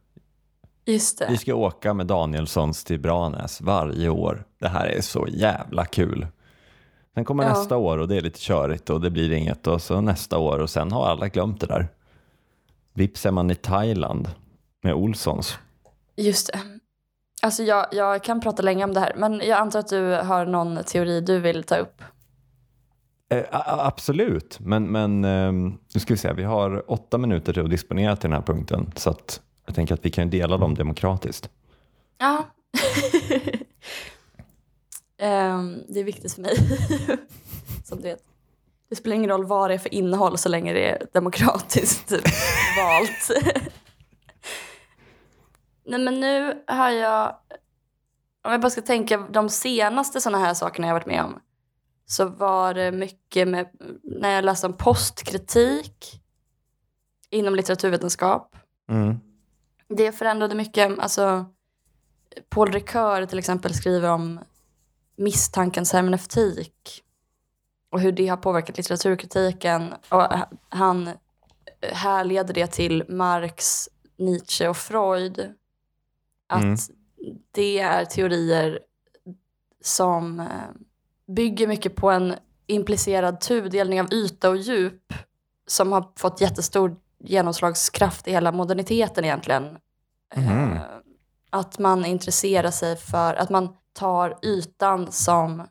just 0.86 1.21
Vi 1.21 1.25
det. 1.25 1.38
ska 1.38 1.56
åka 1.56 1.93
med 1.93 2.08
Danielssons 2.08 2.84
till 2.84 2.99
Branäs 2.99 3.62
varje 3.62 4.10
år. 4.10 4.43
Det 4.60 4.67
här 4.67 4.86
är 4.86 5.01
så 5.01 5.27
jävla 5.29 5.86
kul. 5.86 6.27
Sen 7.15 7.25
kommer 7.25 7.43
Ja. 7.43 7.49
nästa 7.49 7.77
år 7.77 7.97
och 7.97 8.08
det 8.08 8.17
är 8.17 8.21
lite 8.21 8.39
körigt 8.39 8.89
och 8.89 9.01
det 9.01 9.10
blir 9.10 9.32
inget 9.32 9.67
och 9.67 9.82
så 9.82 10.01
nästa 10.01 10.38
år 10.38 10.60
och 10.60 10.69
sen 10.69 10.91
har 10.91 11.06
alla 11.08 11.27
glömt 11.27 11.60
det 11.62 11.67
där. 11.67 11.88
Vips 12.93 13.25
är 13.25 13.32
man 13.32 13.51
i 13.51 13.56
Thailand 13.56 14.29
med 14.84 14.93
Olssons. 14.93 15.58
Just 16.15 16.47
det. 16.53 16.60
Alltså 17.43 17.63
jag, 17.63 17.86
jag 17.91 18.23
kan 18.23 18.41
prata 18.41 18.62
länge 18.62 18.84
om 18.84 18.93
det 18.93 18.99
här, 18.99 19.13
men 19.15 19.34
jag 19.34 19.60
antar 19.60 19.79
att 19.79 19.88
du 19.88 20.12
har 20.12 20.45
någon 20.45 20.84
teori 20.84 21.21
du 21.21 21.39
vill 21.39 21.63
ta 21.63 21.75
upp. 21.75 22.01
Eh, 23.29 23.43
absolut, 23.51 24.60
men, 24.60 24.88
men 24.88 25.25
ehm, 25.25 25.77
nu 25.93 25.99
ska 25.99 26.13
vi 26.13 26.17
se, 26.17 26.34
vi 26.34 26.43
har 26.43 26.91
åtta 26.91 27.17
minuter 27.17 27.53
till 27.53 27.63
att 27.63 27.69
disponera 27.69 28.15
till 28.15 28.29
den 28.29 28.39
här 28.39 28.45
punkten 28.45 28.91
så 28.95 29.10
att 29.10 29.41
jag 29.65 29.75
tänker 29.75 29.93
att 29.93 30.06
vi 30.06 30.10
kan 30.10 30.29
dela 30.29 30.58
dem 30.58 30.75
demokratiskt. 30.75 31.49
Ja. 32.17 32.45
Ehm, 35.17 35.84
det 35.89 35.99
är 35.99 36.03
viktigt 36.03 36.34
för 36.34 36.41
mig, 36.41 36.56
som 37.84 37.97
du 37.97 38.03
vet. 38.03 38.23
Det 38.89 38.95
spelar 38.95 39.15
ingen 39.15 39.29
roll 39.29 39.45
vad 39.45 39.69
det 39.69 39.73
är 39.73 39.79
för 39.79 39.93
innehåll 39.93 40.38
så 40.38 40.49
länge 40.49 40.73
det 40.73 40.89
är 40.89 41.06
demokratiskt 41.13 42.12
valt. 42.77 43.32
Nej 45.86 46.00
men 46.00 46.19
nu 46.19 46.63
har 46.67 46.89
jag, 46.89 47.36
om 48.43 48.52
jag 48.52 48.62
bara 48.62 48.69
ska 48.69 48.82
tänka 48.82 49.17
de 49.17 49.50
senaste 49.50 50.22
sådana 50.22 50.46
här 50.46 50.54
sakerna 50.54 50.88
jag 50.88 50.93
varit 50.93 51.06
med 51.06 51.24
om. 51.24 51.41
Så 52.06 52.26
var 52.26 52.74
det 52.74 52.91
mycket 52.91 53.48
med, 53.48 53.69
när 54.04 54.30
jag 54.30 54.46
läste 54.46 54.67
om 54.67 54.74
postkritik 54.74 56.22
inom 57.30 57.56
litteraturvetenskap. 57.56 58.56
Mm. 58.89 59.19
Det 59.89 60.12
förändrade 60.12 60.56
mycket. 60.56 61.00
Alltså, 61.00 61.46
Paul 62.50 62.72
Ricoeur 62.72 63.26
till 63.26 63.39
exempel 63.39 63.74
skriver 63.74 64.10
om 64.10 64.39
misstankens 65.15 65.93
hermeneutik 65.93 67.04
och 67.89 68.00
hur 68.00 68.12
det 68.12 68.28
har 68.28 68.38
påverkat 68.38 68.78
litteraturkritiken. 68.78 69.93
Och 70.10 70.28
han 70.69 71.10
härleder 71.82 72.54
det 72.54 72.67
till 72.67 73.04
Marx, 73.10 73.89
Nietzsche 74.17 74.67
och 74.67 74.78
Freud. 74.78 75.54
Att 76.47 76.63
Mm. 76.63 76.75
det 77.51 77.79
är 77.79 78.06
teorier 78.06 78.79
som 79.82 80.39
eh, 80.39 80.47
bygger 81.27 81.67
mycket 81.67 81.95
på 81.95 82.10
en 82.12 82.36
implicerad 82.67 83.41
tudelning 83.41 84.01
av 84.01 84.13
yta 84.13 84.49
och 84.49 84.58
djup 84.58 85.13
som 85.67 85.91
har 85.91 86.12
fått 86.15 86.41
jättestor 86.41 86.95
genomslagskraft 87.19 88.27
i 88.27 88.32
hela 88.32 88.51
moderniteten 88.51 89.25
egentligen. 89.25 89.77
Mhm. 90.36 90.73
Eh, 90.73 90.82
Att 91.49 91.79
man 91.79 92.06
intresserar 92.06 92.71
sig 92.71 92.95
för, 92.95 93.34
att 93.36 93.49
man 93.49 93.75
tar 93.93 94.39
ytan 94.41 95.12
som 95.12 95.67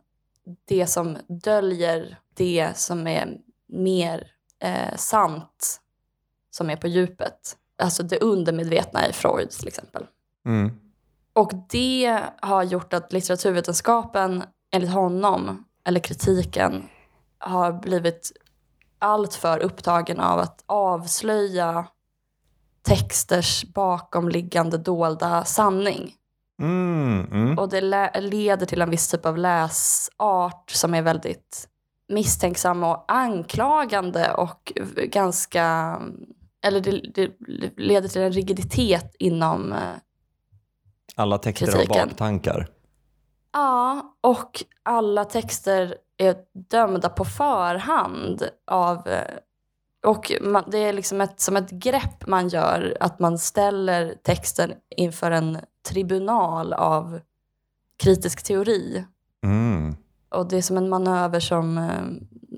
det 0.65 0.87
som 0.87 1.17
döljer 1.29 2.19
det 2.35 2.73
som 2.77 3.07
är 3.07 3.39
mer 3.69 4.31
eh, 4.59 4.97
sant, 4.97 5.81
som 6.51 6.71
är 6.71 6.77
på 6.77 6.89
djupet. 6.89 7.57
Alltså 7.83 8.03
det 8.03 8.19
undermedvetna 8.19 9.09
i 9.09 9.13
Freud 9.13 9.51
till 9.51 9.69
exempel. 9.69 10.07
Mm. 10.47 10.71
Och 11.33 11.53
det 11.69 12.21
har 12.43 12.63
gjort 12.63 12.93
att 12.93 13.13
litteraturvetenskapen, 13.13 14.43
enligt 14.73 14.91
honom, 14.91 15.65
eller 15.85 16.01
kritiken, 16.01 16.89
har 17.39 17.73
blivit 17.73 18.33
allt 18.99 19.35
för 19.35 19.59
upptagen 19.59 20.21
av 20.21 20.39
att 20.39 20.65
avslöja 20.67 21.87
texters 22.83 23.65
bakomliggande 23.65 24.79
dolda 24.79 25.45
sanning. 25.45 26.15
Mm. 26.63 27.27
Mm. 27.33 27.59
Och 27.59 27.69
det 27.69 27.81
leder 28.21 28.67
till 28.67 28.83
en 28.83 28.91
viss 28.91 29.09
typ 29.09 29.27
av 29.27 29.39
läsart 29.39 30.71
som 30.71 30.95
är 30.95 31.03
väldigt 31.03 31.69
misstänksam 32.09 32.85
och 32.85 33.05
anklagande 33.09 34.35
och 34.35 34.73
ganska... 35.07 35.99
Eller 36.65 36.81
det, 36.81 37.01
det 37.15 37.31
leder 37.77 38.09
till 38.09 38.23
en 38.23 38.33
rigiditet 38.33 39.15
inom 39.19 39.73
eh, 39.73 39.79
Alla 41.17 41.39
texter 41.39 41.67
Kritiken. 41.67 42.01
har 42.01 42.07
baktankar. 42.07 42.69
Ja, 43.53 44.17
och 44.21 44.65
alla 44.83 45.25
texter 45.25 45.95
är 46.17 46.37
dömda 46.71 47.09
på 47.09 47.25
förhand 47.25 48.43
av... 48.67 49.09
Och 50.07 50.33
man, 50.41 50.65
det 50.67 50.79
är 50.79 50.93
liksom 50.93 51.21
ett, 51.21 51.41
som 51.41 51.57
ett 51.57 51.71
grepp 51.71 52.27
man 52.27 52.49
gör, 52.49 52.97
att 53.01 53.19
man 53.19 53.39
ställer 53.39 54.15
texten 54.23 54.73
inför 54.97 55.31
en 55.31 55.59
tribunal 55.89 56.73
av 56.73 57.21
kritisk 58.03 58.43
teori. 58.43 59.05
Mm. 59.45 59.97
Och 60.29 60.49
det 60.49 60.57
är 60.57 60.63
som 60.63 60.77
en 60.77 60.89
manöver 60.89 61.41
som 61.41 61.79
eh, 61.79 62.03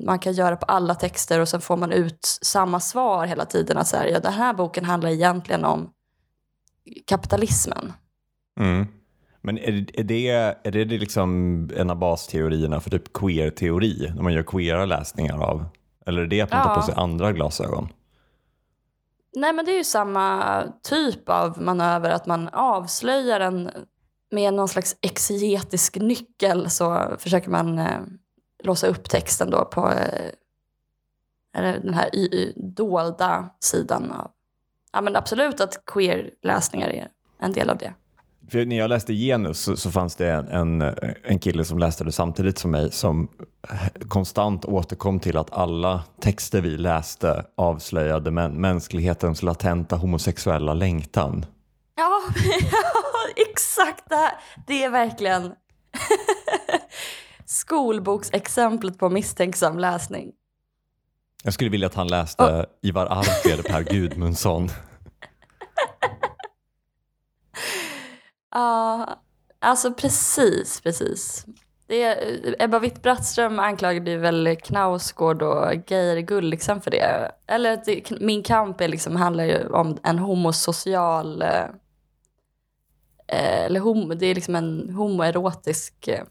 man 0.06 0.18
kan 0.18 0.32
göra 0.32 0.56
på 0.56 0.66
alla 0.66 0.94
texter 0.94 1.40
och 1.40 1.48
sen 1.48 1.60
får 1.60 1.76
man 1.76 1.92
ut 1.92 2.38
samma 2.42 2.80
svar 2.80 3.26
hela 3.26 3.44
tiden. 3.44 3.78
Att 3.78 3.88
så 3.88 3.96
här, 3.96 4.06
ja, 4.06 4.20
den 4.20 4.32
här 4.32 4.54
boken 4.54 4.84
handlar 4.84 5.10
egentligen 5.10 5.64
om 5.64 5.90
kapitalismen. 7.06 7.92
Mm. 8.60 8.86
Men 9.42 9.58
är, 9.58 9.86
är, 10.00 10.04
det, 10.04 10.28
är 10.64 10.70
det 10.70 10.84
liksom 10.84 11.30
en 11.76 11.90
av 11.90 11.96
basteorierna 11.96 12.80
för 12.80 12.90
typ 12.90 13.12
queer-teori? 13.12 14.12
När 14.14 14.22
man 14.22 14.32
gör 14.32 14.42
queera 14.42 14.84
läsningar 14.84 15.38
av? 15.38 15.64
Eller 16.06 16.22
är 16.22 16.26
det 16.26 16.40
att 16.40 16.52
man 16.52 16.62
tar 16.62 16.70
Ja. 16.70 16.76
på 16.76 16.82
sig 16.82 16.94
andra 16.96 17.32
glasögon? 17.32 17.88
Nej 19.36 19.52
men 19.52 19.64
det 19.64 19.70
är 19.72 19.76
ju 19.78 19.84
samma 19.84 20.62
typ 20.82 21.28
av 21.28 21.62
manöver, 21.62 22.10
att 22.10 22.26
man 22.26 22.48
avslöjar 22.48 23.40
en 23.40 23.70
med 24.30 24.54
någon 24.54 24.68
slags 24.68 24.96
exegetisk 25.00 25.96
nyckel 25.96 26.70
så 26.70 27.16
försöker 27.18 27.50
man 27.50 27.78
eh, 27.78 28.00
låsa 28.64 28.86
upp 28.86 29.08
texten 29.08 29.50
då 29.50 29.64
på 29.64 29.90
eh, 29.90 30.30
den 31.82 31.94
här 31.94 32.10
y- 32.12 32.28
y- 32.34 32.52
dolda 32.56 33.50
sidan 33.60 34.10
av... 34.10 34.30
Ja 34.92 35.00
men 35.00 35.16
absolut 35.16 35.60
att 35.60 35.82
queer-läsningar 35.86 36.88
är 36.88 37.08
en 37.38 37.52
del 37.52 37.70
av 37.70 37.78
det. 37.78 37.94
För 38.48 38.64
när 38.66 38.76
jag 38.76 38.88
läste 38.88 39.12
Genus 39.14 39.60
så, 39.60 39.76
så 39.76 39.90
fanns 39.90 40.16
det 40.16 40.30
en, 40.30 40.48
en, 40.48 40.94
en 41.22 41.38
kille 41.38 41.64
som 41.64 41.78
läste 41.78 42.04
det 42.04 42.12
samtidigt 42.12 42.58
som 42.58 42.70
mig 42.70 42.92
som 42.92 43.28
konstant 44.08 44.64
återkom 44.64 45.20
till 45.20 45.36
att 45.36 45.52
alla 45.52 46.02
texter 46.20 46.60
vi 46.60 46.76
läste 46.76 47.46
avslöjade 47.56 48.30
mä- 48.30 48.52
mänsklighetens 48.52 49.42
latenta 49.42 49.96
homosexuella 49.96 50.74
längtan. 50.74 51.46
Ja, 51.96 52.22
exakt 53.50 54.04
det 54.08 54.14
här. 54.16 54.32
Det 54.66 54.84
är 54.84 54.90
verkligen 54.90 55.52
skolboksexemplet 57.46 58.98
på 58.98 59.10
misstänksam 59.10 59.78
läsning. 59.78 60.32
Jag 61.44 61.54
skulle 61.54 61.70
vilja 61.70 61.86
att 61.86 61.94
han 61.94 62.08
läste 62.08 62.66
Ivar 62.82 63.06
Arpi 63.06 63.50
eller 63.52 63.62
Per 63.62 63.82
Gudmundsson. 63.82 64.68
Ja, 68.54 69.08
alltså 69.60 69.94
precis, 69.94 70.80
precis. 70.80 71.46
Det 71.86 72.02
är, 72.02 72.56
Ebba 72.58 72.78
Witt-Brattström 72.78 73.58
anklagade 73.58 74.10
ju 74.10 74.18
väl 74.18 74.56
Knausgård 74.62 75.42
och 75.42 75.72
Geir 75.86 76.20
Gulliksen 76.20 76.80
för 76.80 76.90
det. 76.90 77.30
Eller 77.46 77.72
att 77.72 77.84
det, 77.84 78.10
Min 78.20 78.42
kamp 78.42 78.80
är 78.80 78.88
liksom, 78.88 79.16
handlar 79.16 79.44
ju 79.44 79.66
om 79.66 79.98
en 80.02 80.18
homosocial... 80.18 81.42
Eh, 81.42 81.64
eller 83.26 83.80
homo, 83.80 84.14
det 84.14 84.26
är 84.26 84.34
liksom 84.34 84.56
en 84.56 84.90
homoerotisk 84.90 86.08
eh, 86.08 86.24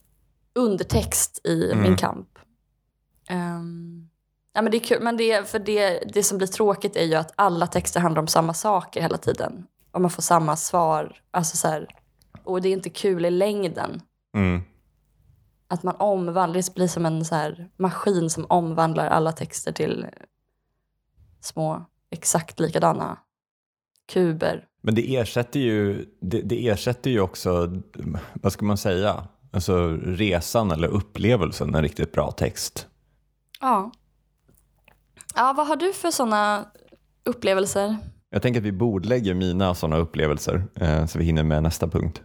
undertext 0.55 1.41
i 1.43 1.71
Mm. 1.71 1.83
Min 1.83 1.97
kamp. 1.97 2.29
Ehm, 3.29 4.09
ja, 4.53 4.61
men 4.61 4.71
det 4.71 4.77
är 4.77 4.83
kul, 4.83 5.03
men 5.03 5.17
det, 5.17 5.49
för 5.49 5.59
det, 5.59 6.03
det 6.13 6.23
som 6.23 6.37
blir 6.37 6.47
tråkigt 6.47 6.95
är 6.95 7.05
ju 7.05 7.15
att 7.15 7.31
alla 7.35 7.67
texter 7.67 7.99
handlar 7.99 8.21
om 8.21 8.27
samma 8.27 8.53
saker 8.53 9.01
hela 9.01 9.17
tiden. 9.17 9.67
Och 9.91 10.01
man 10.01 10.11
får 10.11 10.21
samma 10.21 10.55
svar. 10.55 11.21
Alltså 11.31 11.57
så 11.57 11.67
här, 11.67 11.87
och 12.43 12.61
det 12.61 12.69
är 12.69 12.73
inte 12.73 12.89
kul 12.89 13.25
i 13.25 13.31
längden. 13.31 14.01
Mm. 14.35 14.61
Att 15.67 15.83
man 15.83 15.95
omvandlar, 15.95 16.61
det 16.61 16.75
blir 16.75 16.87
som 16.87 17.05
en 17.05 17.25
så 17.25 17.35
här 17.35 17.69
maskin 17.77 18.29
som 18.29 18.45
omvandlar 18.49 19.07
alla 19.07 19.31
texter 19.31 19.71
till 19.71 20.05
små 21.41 21.85
exakt 22.11 22.59
likadana 22.59 23.17
kuber. 24.07 24.67
Men 24.81 24.95
det 24.95 25.15
ersätter 25.15 25.59
ju, 25.59 26.05
det, 26.21 26.41
det 26.41 26.67
ersätter 26.67 27.11
ju 27.11 27.19
också, 27.19 27.81
vad 28.33 28.53
ska 28.53 28.65
man 28.65 28.77
säga, 28.77 29.27
alltså 29.51 29.87
resan 30.03 30.71
eller 30.71 30.87
upplevelsen 30.87 31.75
en 31.75 31.81
riktigt 31.81 32.11
bra 32.11 32.31
text. 32.31 32.87
Ja. 33.61 33.91
Ja, 35.35 35.53
vad 35.57 35.67
har 35.67 35.75
du 35.75 35.93
för 35.93 36.11
sådana 36.11 36.65
upplevelser? 37.23 37.97
Jag 38.29 38.41
tänker 38.41 38.59
att 38.59 38.65
vi 38.65 38.71
bordlägger 38.71 39.33
mina 39.33 39.75
sådana 39.75 39.97
upplevelser 39.97 40.63
eh, 40.75 41.05
så 41.05 41.19
vi 41.19 41.25
hinner 41.25 41.43
med 41.43 41.63
nästa 41.63 41.87
punkt. 41.87 42.21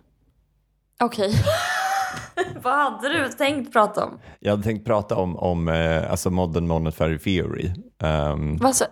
Okej. 1.05 1.35
vad 2.63 2.75
hade 2.75 3.09
du 3.09 3.29
tänkt 3.29 3.73
prata 3.73 4.05
om? 4.05 4.19
Jag 4.41 4.51
hade 4.51 4.63
tänkt 4.63 4.85
prata 4.87 5.17
om, 5.17 5.37
om 5.37 5.69
eh, 5.69 6.11
alltså 6.11 6.31
Modern 6.31 6.67
Monetary 6.69 7.19
Theory, 7.19 7.71
ehm, 8.03 8.57
Vad, 8.57 8.77
så, 8.77 8.85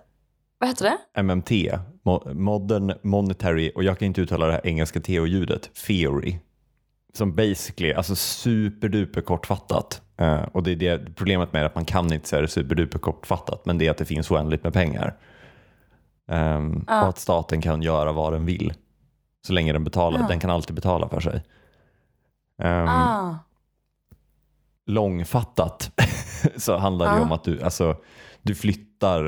vad 0.58 0.68
heter 0.68 0.84
det? 1.14 1.22
MMT, 1.22 1.50
Mo- 2.04 2.34
Modern 2.34 2.92
Monetary, 3.02 3.72
och 3.74 3.84
jag 3.84 3.98
kan 3.98 4.06
inte 4.06 4.20
uttala 4.20 4.46
det 4.46 4.52
här 4.52 4.66
engelska 4.66 5.00
TO-ljudet, 5.00 5.70
Theory. 5.86 6.38
Som 7.14 7.34
basically, 7.34 7.92
alltså 7.92 8.16
superduper 8.16 9.20
kortfattat. 9.20 10.02
Eh, 10.18 10.42
och 10.42 10.62
det 10.62 10.70
är 10.70 10.76
det 10.76 11.14
problemet 11.16 11.52
med 11.52 11.62
det, 11.62 11.66
att 11.66 11.74
man 11.74 11.84
kan 11.84 12.12
inte 12.12 12.28
säga 12.28 12.42
det 12.42 12.48
superduper 12.48 12.98
kortfattat, 12.98 13.66
men 13.66 13.78
det 13.78 13.86
är 13.86 13.90
att 13.90 13.98
det 13.98 14.04
finns 14.04 14.30
oändligt 14.30 14.64
med 14.64 14.72
pengar. 14.72 15.16
Ehm, 16.30 16.84
Ja. 16.88 17.02
Och 17.02 17.08
att 17.08 17.18
staten 17.18 17.60
kan 17.62 17.82
göra 17.82 18.12
vad 18.12 18.32
den 18.32 18.46
vill. 18.46 18.72
Så 19.46 19.52
länge 19.52 19.72
den 19.72 19.84
betalar, 19.84 20.20
Ja. 20.20 20.26
den 20.28 20.40
kan 20.40 20.50
alltid 20.50 20.74
betala 20.76 21.08
för 21.08 21.20
sig. 21.20 21.42
Ehm, 22.62 22.88
Ah. 22.88 23.34
långfattat 24.86 25.90
så 26.56 26.76
handlar 26.76 27.16
det 27.16 27.20
om 27.22 27.32
att 27.32 27.44
du, 27.44 27.62
alltså, 27.62 27.96
du 28.42 28.54
flyttar 28.54 29.26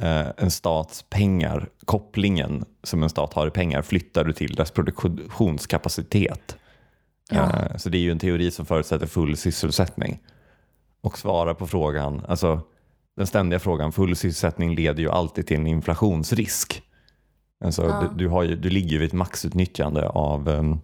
eh, 0.00 0.26
en 0.36 0.50
stats 0.50 1.04
pengar, 1.10 1.68
kopplingen 1.84 2.64
som 2.82 3.02
en 3.02 3.10
stat 3.10 3.32
har 3.34 3.46
i 3.46 3.50
pengar 3.50 3.82
flyttar 3.82 4.24
du 4.24 4.32
till 4.32 4.54
dess 4.54 4.70
produktionskapacitet. 4.70 6.56
Ja. 7.30 7.36
Eh, 7.52 7.76
så 7.76 7.88
det 7.88 7.98
är 7.98 8.02
ju 8.02 8.10
en 8.10 8.18
teori 8.18 8.50
som 8.50 8.66
förutsätter 8.66 9.06
full 9.06 9.36
sysselsättning. 9.36 10.18
Och 11.00 11.18
svara 11.18 11.54
på 11.54 11.66
frågan, 11.66 12.24
alltså 12.28 12.60
den 13.16 13.26
ständiga 13.26 13.60
frågan, 13.60 13.92
full 13.92 14.16
sysselsättning 14.16 14.74
leder 14.74 15.02
ju 15.02 15.10
alltid 15.10 15.46
till 15.46 15.56
en 15.56 15.66
inflationsrisk. 15.66 16.82
Alltså, 17.64 17.82
Ja. 17.84 18.00
du, 18.00 18.24
du, 18.24 18.28
har 18.28 18.42
ju, 18.42 18.56
du 18.56 18.70
ligger 18.70 18.98
vid 18.98 19.06
ett 19.06 19.12
maxutnyttjande 19.12 20.08
av 20.08 20.48
um, 20.48 20.80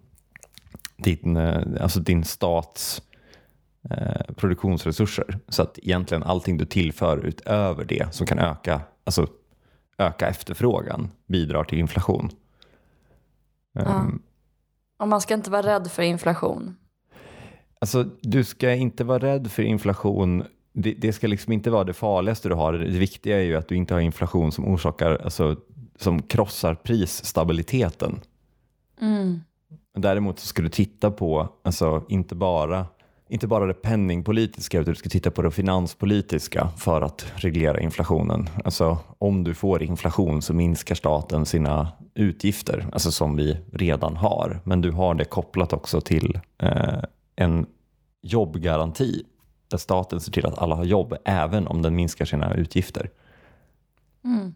din, 0.97 1.37
eh, 1.37 1.61
alltså 1.81 1.99
din 1.99 2.23
stats 2.23 3.01
eh, 3.89 4.33
produktionsresurser. 4.35 5.39
Så 5.49 5.61
att 5.61 5.79
egentligen 5.79 6.23
allting 6.23 6.57
du 6.57 6.65
tillför 6.65 7.17
utöver 7.17 7.85
det 7.85 8.13
som 8.13 8.27
kan 8.27 8.39
öka, 8.39 8.81
alltså, 9.03 9.27
öka 9.97 10.27
efterfrågan 10.27 11.11
bidrar 11.27 11.63
till 11.63 11.79
inflation. 11.79 12.29
Ehm, 13.79 14.21
Och 14.99 15.07
man 15.07 15.21
ska 15.21 15.33
inte 15.33 15.51
vara 15.51 15.61
rädd 15.61 15.91
för 15.91 16.03
inflation. 16.03 16.75
Alltså, 17.79 18.03
du 18.21 18.43
ska 18.43 18.73
inte 18.73 19.03
vara 19.03 19.19
rädd 19.19 19.51
för 19.51 19.63
inflation. 19.63 20.43
Det, 20.73 20.93
det 20.93 21.13
ska 21.13 21.27
liksom 21.27 21.53
inte 21.53 21.69
vara 21.69 21.83
det 21.83 21.93
farligaste 21.93 22.49
du 22.49 22.55
har. 22.55 22.73
Det 22.73 22.99
viktiga 22.99 23.37
är 23.37 23.43
ju 23.43 23.55
att 23.55 23.67
du 23.67 23.75
inte 23.75 23.93
har 23.93 24.01
inflation 24.01 24.51
som 24.51 24.67
orsakar, 24.67 25.21
alltså, 25.23 25.55
som 25.99 26.21
krossar 26.21 26.75
prisstabiliteten. 26.75 28.19
Mm. 29.01 29.41
Däremot 29.97 30.39
så 30.39 30.47
ska 30.47 30.61
du 30.61 30.69
titta 30.69 31.11
på, 31.11 31.49
alltså 31.63 32.03
inte 32.09 32.35
bara, 32.35 32.85
inte 33.29 33.47
bara 33.47 33.65
det 33.65 33.73
penningpolitiska, 33.73 34.79
utan 34.79 34.93
du 34.93 34.99
ska 34.99 35.09
titta 35.09 35.31
på 35.31 35.41
det 35.41 35.51
finanspolitiska 35.51 36.69
för 36.77 37.01
att 37.01 37.25
reglera 37.35 37.79
inflationen. 37.79 38.49
Alltså 38.63 38.97
om 39.17 39.43
du 39.43 39.53
får 39.53 39.83
inflation 39.83 40.41
så 40.41 40.53
minskar 40.53 40.95
staten 40.95 41.45
sina 41.45 41.91
utgifter, 42.13 42.87
alltså 42.91 43.11
som 43.11 43.35
vi 43.35 43.57
redan 43.73 44.15
har. 44.15 44.59
Men 44.63 44.81
du 44.81 44.91
har 44.91 45.13
det 45.15 45.25
kopplat 45.25 45.73
också 45.73 46.01
till 46.01 46.39
eh, 46.57 46.99
en 47.35 47.65
jobbgaranti 48.21 49.23
där 49.67 49.77
staten 49.77 50.19
ser 50.19 50.31
till 50.31 50.45
att 50.45 50.57
alla 50.57 50.75
har 50.75 50.83
jobb, 50.85 51.15
även 51.25 51.67
om 51.67 51.81
den 51.81 51.95
minskar 51.95 52.25
sina 52.25 52.53
utgifter. 52.53 53.09
Mm. 54.23 54.55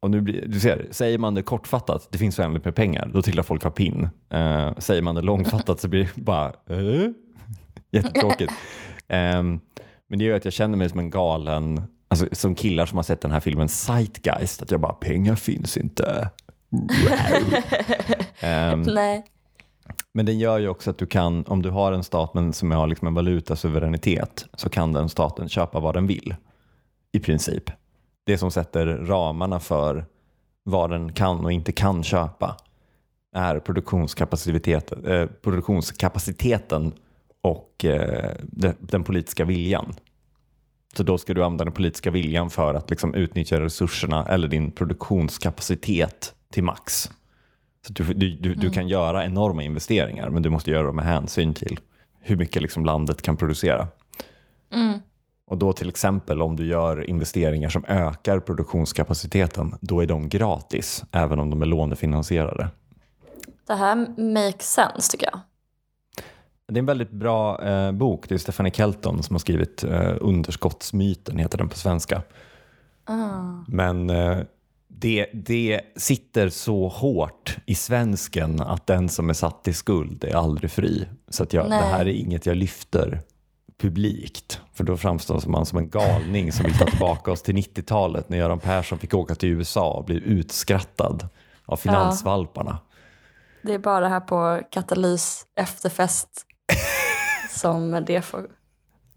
Och 0.00 0.10
nu 0.10 0.20
blir, 0.20 0.46
du 0.46 0.60
ser, 0.60 0.86
säger 0.90 1.18
man 1.18 1.34
det 1.34 1.42
kortfattat, 1.42 2.08
det 2.10 2.18
finns 2.18 2.38
oändligt 2.38 2.64
med 2.64 2.74
pengar, 2.74 3.10
då 3.14 3.22
trillar 3.22 3.42
folk 3.42 3.62
ha 3.62 3.70
pinn. 3.70 4.08
Eh, 4.30 4.78
säger 4.78 5.02
man 5.02 5.14
det 5.14 5.22
långfattat 5.22 5.80
så 5.80 5.88
blir 5.88 6.10
det 6.14 6.22
bara 6.22 6.48
eh? 6.48 7.10
jättetråkigt. 7.90 8.52
Ehm, 9.08 9.60
men 10.08 10.18
det 10.18 10.24
gör 10.24 10.36
att 10.36 10.44
jag 10.44 10.54
känner 10.54 10.76
mig 10.78 10.88
som 10.88 10.98
en 10.98 11.10
galen, 11.10 11.82
alltså, 12.08 12.26
som 12.32 12.54
killar 12.54 12.86
som 12.86 12.98
har 12.98 13.02
sett 13.02 13.20
den 13.20 13.30
här 13.30 13.40
filmen 13.40 13.68
Zeitgeist, 13.68 14.62
att 14.62 14.70
jag 14.70 14.80
bara, 14.80 14.92
pengar 14.92 15.34
finns 15.34 15.76
inte. 15.76 16.30
Ehm, 18.40 18.82
Nej. 18.86 19.24
men 20.14 20.26
den 20.26 20.38
gör 20.38 20.58
ju 20.58 20.68
också 20.68 20.90
att 20.90 20.98
du 20.98 21.06
kan, 21.06 21.44
om 21.46 21.62
du 21.62 21.70
har 21.70 21.92
en 21.92 22.04
stat 22.04 22.34
men 22.34 22.52
som 22.52 22.70
har 22.70 22.86
liksom 22.86 23.08
en 23.08 23.14
valutasuveränitet, 23.14 24.46
så 24.54 24.68
kan 24.68 24.92
den 24.92 25.08
staten 25.08 25.48
köpa 25.48 25.80
vad 25.80 25.94
den 25.94 26.06
vill. 26.06 26.34
I 27.12 27.20
princip. 27.20 27.70
Det 28.28 28.38
som 28.38 28.50
sätter 28.50 28.86
ramarna 28.86 29.60
för 29.60 30.04
vad 30.64 30.90
den 30.90 31.12
kan 31.12 31.44
och 31.44 31.52
inte 31.52 31.72
kan 31.72 32.02
köpa 32.02 32.56
är 33.34 33.58
produktionskapaciteten, 33.58 35.06
eh, 35.06 35.26
produktionskapaciteten 35.26 36.92
och 37.40 37.84
eh, 37.84 38.32
de, 38.42 38.74
den 38.78 39.04
politiska 39.04 39.44
viljan. 39.44 39.94
Så 40.96 41.02
då 41.02 41.18
ska 41.18 41.34
du 41.34 41.44
använda 41.44 41.64
den 41.64 41.72
politiska 41.72 42.10
viljan 42.10 42.50
för 42.50 42.74
att 42.74 42.90
liksom 42.90 43.14
utnyttja 43.14 43.60
resurserna 43.60 44.26
eller 44.26 44.48
din 44.48 44.70
produktionskapacitet 44.70 46.34
till 46.52 46.64
max. 46.64 47.10
Så 47.86 47.92
du, 47.92 48.04
du, 48.04 48.30
du, 48.30 48.54
du 48.54 48.70
kan 48.70 48.88
göra 48.88 49.24
enorma 49.24 49.62
investeringar 49.62 50.30
men 50.30 50.42
du 50.42 50.50
måste 50.50 50.70
göra 50.70 50.86
dem 50.86 50.96
med 50.96 51.04
hänsyn 51.04 51.54
till 51.54 51.80
hur 52.20 52.36
mycket 52.36 52.62
liksom 52.62 52.84
landet 52.84 53.22
kan 53.22 53.36
producera. 53.36 53.88
Mm. 54.72 54.98
Och 55.48 55.58
då 55.58 55.72
till 55.72 55.88
exempel 55.88 56.42
om 56.42 56.56
du 56.56 56.66
gör 56.66 57.10
investeringar 57.10 57.68
som 57.68 57.84
ökar 57.88 58.40
produktionskapaciteten, 58.40 59.74
då 59.80 60.00
är 60.00 60.06
de 60.06 60.28
gratis 60.28 61.04
även 61.12 61.38
om 61.38 61.50
de 61.50 61.62
är 61.62 61.66
lånefinansierade. 61.66 62.68
Det 63.66 63.74
här 63.74 63.96
makes 64.34 64.72
sense 64.72 65.12
tycker 65.12 65.26
jag. 65.32 65.40
Det 66.68 66.74
är 66.74 66.78
en 66.78 66.86
väldigt 66.86 67.10
bra 67.10 67.64
eh, 67.64 67.92
bok. 67.92 68.28
Det 68.28 68.34
är 68.34 68.38
Stephanie 68.38 68.72
Kelton 68.72 69.22
som 69.22 69.34
har 69.34 69.38
skrivit 69.38 69.84
eh, 69.84 70.16
Underskottsmyten, 70.20 71.38
heter 71.38 71.58
den 71.58 71.68
på 71.68 71.76
svenska. 71.76 72.22
Ah. 73.04 73.64
Men 73.68 74.10
eh, 74.10 74.38
det, 74.88 75.26
det 75.32 75.80
sitter 75.96 76.48
så 76.48 76.88
hårt 76.88 77.56
i 77.66 77.74
svensken 77.74 78.60
att 78.60 78.86
den 78.86 79.08
som 79.08 79.30
är 79.30 79.34
satt 79.34 79.68
i 79.68 79.72
skuld 79.72 80.24
är 80.24 80.34
aldrig 80.34 80.70
fri. 80.70 81.08
Så 81.28 81.42
att 81.42 81.52
jag, 81.52 81.68
det 81.68 81.74
här 81.74 82.00
är 82.00 82.12
inget 82.12 82.46
jag 82.46 82.56
lyfter 82.56 83.20
publikt. 83.78 84.60
För 84.74 84.84
då 84.84 84.96
framstår 84.96 85.42
man 85.46 85.66
som 85.66 85.78
en 85.78 85.90
galning 85.90 86.52
som 86.52 86.64
vill 86.66 86.78
ta 86.78 86.84
tillbaka 86.84 87.30
oss 87.32 87.42
till 87.42 87.56
90-talet 87.56 88.28
när 88.28 88.38
Göran 88.38 88.60
Persson 88.60 88.98
fick 88.98 89.14
åka 89.14 89.34
till 89.34 89.48
USA 89.48 89.90
och 89.92 90.04
bli 90.04 90.22
utskrattad 90.24 91.28
av 91.66 91.76
finansvalparna. 91.76 92.78
Det 93.62 93.74
är 93.74 93.78
bara 93.78 94.08
här 94.08 94.20
på 94.20 94.60
Katalys 94.70 95.46
efterfest 95.60 96.28
som 97.50 98.04
det 98.06 98.22
får 98.22 98.46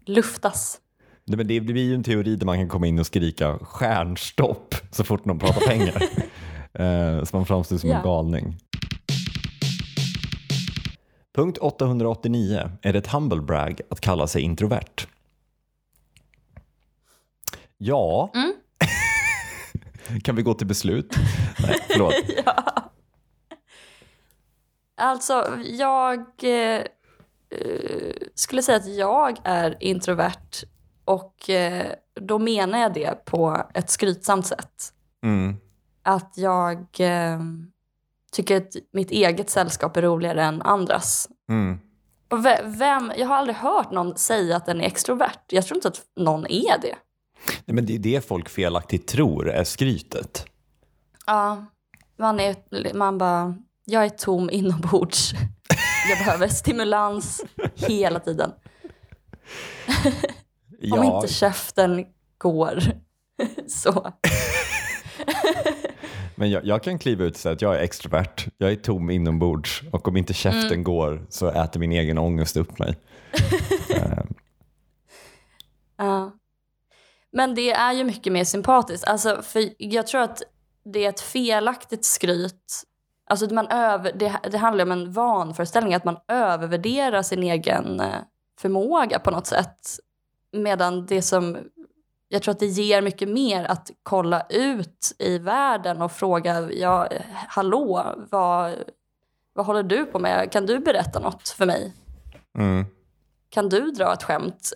luftas. 0.06 0.78
Nej, 1.24 1.36
men 1.36 1.46
det 1.46 1.60
blir 1.60 1.82
ju 1.82 1.94
en 1.94 2.02
teori 2.04 2.36
där 2.36 2.46
man 2.46 2.58
kan 2.58 2.68
komma 2.68 2.86
in 2.86 2.98
och 2.98 3.06
skrika 3.06 3.58
stjärnstopp 3.58 4.74
så 4.90 5.04
fort 5.04 5.24
någon 5.24 5.38
pratar 5.38 5.60
pengar. 5.66 6.02
Eh, 6.74 7.24
så 7.24 7.36
man 7.36 7.46
framstår 7.46 7.76
som 7.78 7.90
Ja. 7.90 7.96
en 7.96 8.02
galning. 8.02 8.56
Punkt 11.34 11.58
889. 11.58 12.70
Är 12.82 12.92
det 12.92 12.98
ett 12.98 13.06
humble 13.06 13.40
brag 13.40 13.80
att 13.90 14.00
kalla 14.00 14.26
sig 14.26 14.42
introvert? 14.42 15.06
Ja, 17.78 18.30
Kan 20.24 20.36
vi 20.36 20.42
gå 20.42 20.54
till 20.54 20.66
beslut? 20.66 21.16
Nej, 21.62 21.78
förlåt. 21.88 22.14
ja. 22.46 22.64
Alltså, 24.96 25.58
jag 25.64 26.18
eh, 26.42 26.82
skulle 28.34 28.62
säga 28.62 28.78
att 28.78 28.94
jag 28.94 29.38
är 29.44 29.76
introvert 29.80 30.64
och 31.04 31.50
eh, 31.50 31.92
då 32.20 32.38
menar 32.38 32.78
jag 32.78 32.94
det 32.94 33.24
på 33.24 33.66
ett 33.74 33.90
skrytsamt 33.90 34.46
sätt. 34.46 34.92
Mm. 35.22 35.56
Att 36.02 36.32
jag 36.36 36.78
eh, 36.98 37.40
tycker 38.32 38.56
att 38.56 38.72
mitt 38.92 39.10
eget 39.10 39.50
sällskap 39.50 39.96
är 39.96 40.02
roligare 40.02 40.42
än 40.42 40.62
andras. 40.62 41.28
Mm. 41.50 41.78
Och 42.30 42.46
ve- 42.46 42.62
vem, 42.64 43.12
jag 43.16 43.26
har 43.26 43.36
aldrig 43.36 43.56
hört 43.56 43.90
någon 43.90 44.16
säga 44.16 44.56
att 44.56 44.66
den 44.66 44.80
är 44.80 44.84
extrovert. 44.84 45.38
Jag 45.48 45.66
tror 45.66 45.76
inte 45.76 45.88
att 45.88 46.00
någon 46.16 46.46
är 46.46 46.80
det. 46.82 46.94
Nej, 47.64 47.74
men 47.74 47.86
det 47.86 47.94
är 47.94 47.98
det 47.98 48.26
folk 48.28 48.48
felaktigt 48.48 49.06
tror 49.06 49.50
är 49.50 49.64
skrytet. 49.64 50.46
Ja, 51.26 51.64
man, 52.18 52.40
är, 52.40 52.56
man 52.94 53.18
bara, 53.18 53.54
jag 53.84 54.04
är 54.04 54.08
tom 54.08 54.50
inombords. 54.50 55.32
Jag 56.08 56.18
behöver 56.18 56.48
stimulans 56.48 57.44
hela 57.74 58.20
tiden. 58.20 58.50
Om 60.02 60.12
Ja, 60.80 61.16
inte 61.22 61.34
käften 61.34 62.06
går 62.38 62.82
så. 63.68 64.12
men 66.42 66.50
jag, 66.50 66.64
jag 66.64 66.82
kan 66.82 66.98
kliva 66.98 67.24
ut 67.24 67.34
och 67.34 67.40
säga 67.40 67.52
att 67.52 67.62
jag 67.62 67.74
är 67.76 67.80
extrovert. 67.80 68.46
Jag 68.58 68.72
är 68.72 68.76
tom 68.76 69.10
inombords 69.10 69.82
och 69.92 70.08
om 70.08 70.16
inte 70.16 70.34
käften 70.34 70.72
Mm. 70.72 70.84
går 70.84 71.26
så 71.28 71.48
äter 71.48 71.80
min 71.80 71.92
egen 71.92 72.18
ångest 72.18 72.56
upp 72.56 72.78
mig. 72.78 72.96
Ja. 75.96 76.32
Men 77.32 77.54
det 77.54 77.70
är 77.70 77.92
ju 77.92 78.04
mycket 78.04 78.32
mer 78.32 78.44
sympatiskt. 78.44 79.08
Alltså, 79.08 79.42
för 79.42 79.68
jag 79.78 80.06
tror 80.06 80.20
att 80.20 80.42
det 80.84 81.04
är 81.04 81.08
ett 81.08 81.20
felaktigt 81.20 82.04
skryt. 82.04 82.82
Alltså 83.26 83.54
man 83.54 83.66
över, 83.66 84.12
det, 84.12 84.32
det 84.50 84.58
handlar 84.58 84.84
om 84.84 84.92
en 84.92 85.12
vanföreställning, 85.12 85.94
att 85.94 86.04
man 86.04 86.16
övervärderar 86.28 87.22
sin 87.22 87.42
egen 87.42 88.00
eh, 88.00 88.06
förmåga 88.60 89.18
på 89.18 89.30
något 89.30 89.46
sätt. 89.46 89.80
Medan 90.52 91.06
det 91.06 91.22
som, 91.22 91.58
jag 92.32 92.42
tror 92.42 92.52
att 92.52 92.60
det 92.60 92.66
ger 92.66 93.02
mycket 93.02 93.28
mer 93.28 93.64
att 93.64 93.90
kolla 94.02 94.46
ut 94.48 95.16
i 95.18 95.38
världen 95.38 96.02
och 96.02 96.12
fråga, 96.12 96.72
ja, 96.72 97.08
hallå, 97.48 98.14
vad, 98.30 98.74
vad 99.52 99.66
håller 99.66 99.82
du 99.82 100.06
på 100.06 100.18
med? 100.18 100.52
Kan 100.52 100.66
du 100.66 100.78
berätta 100.78 101.20
något 101.20 101.48
för 101.48 101.66
mig? 101.66 101.92
mm. 102.58 102.86
Kan 103.48 103.68
du 103.68 103.90
dra 103.90 104.12
ett 104.12 104.22
skämt? 104.22 104.72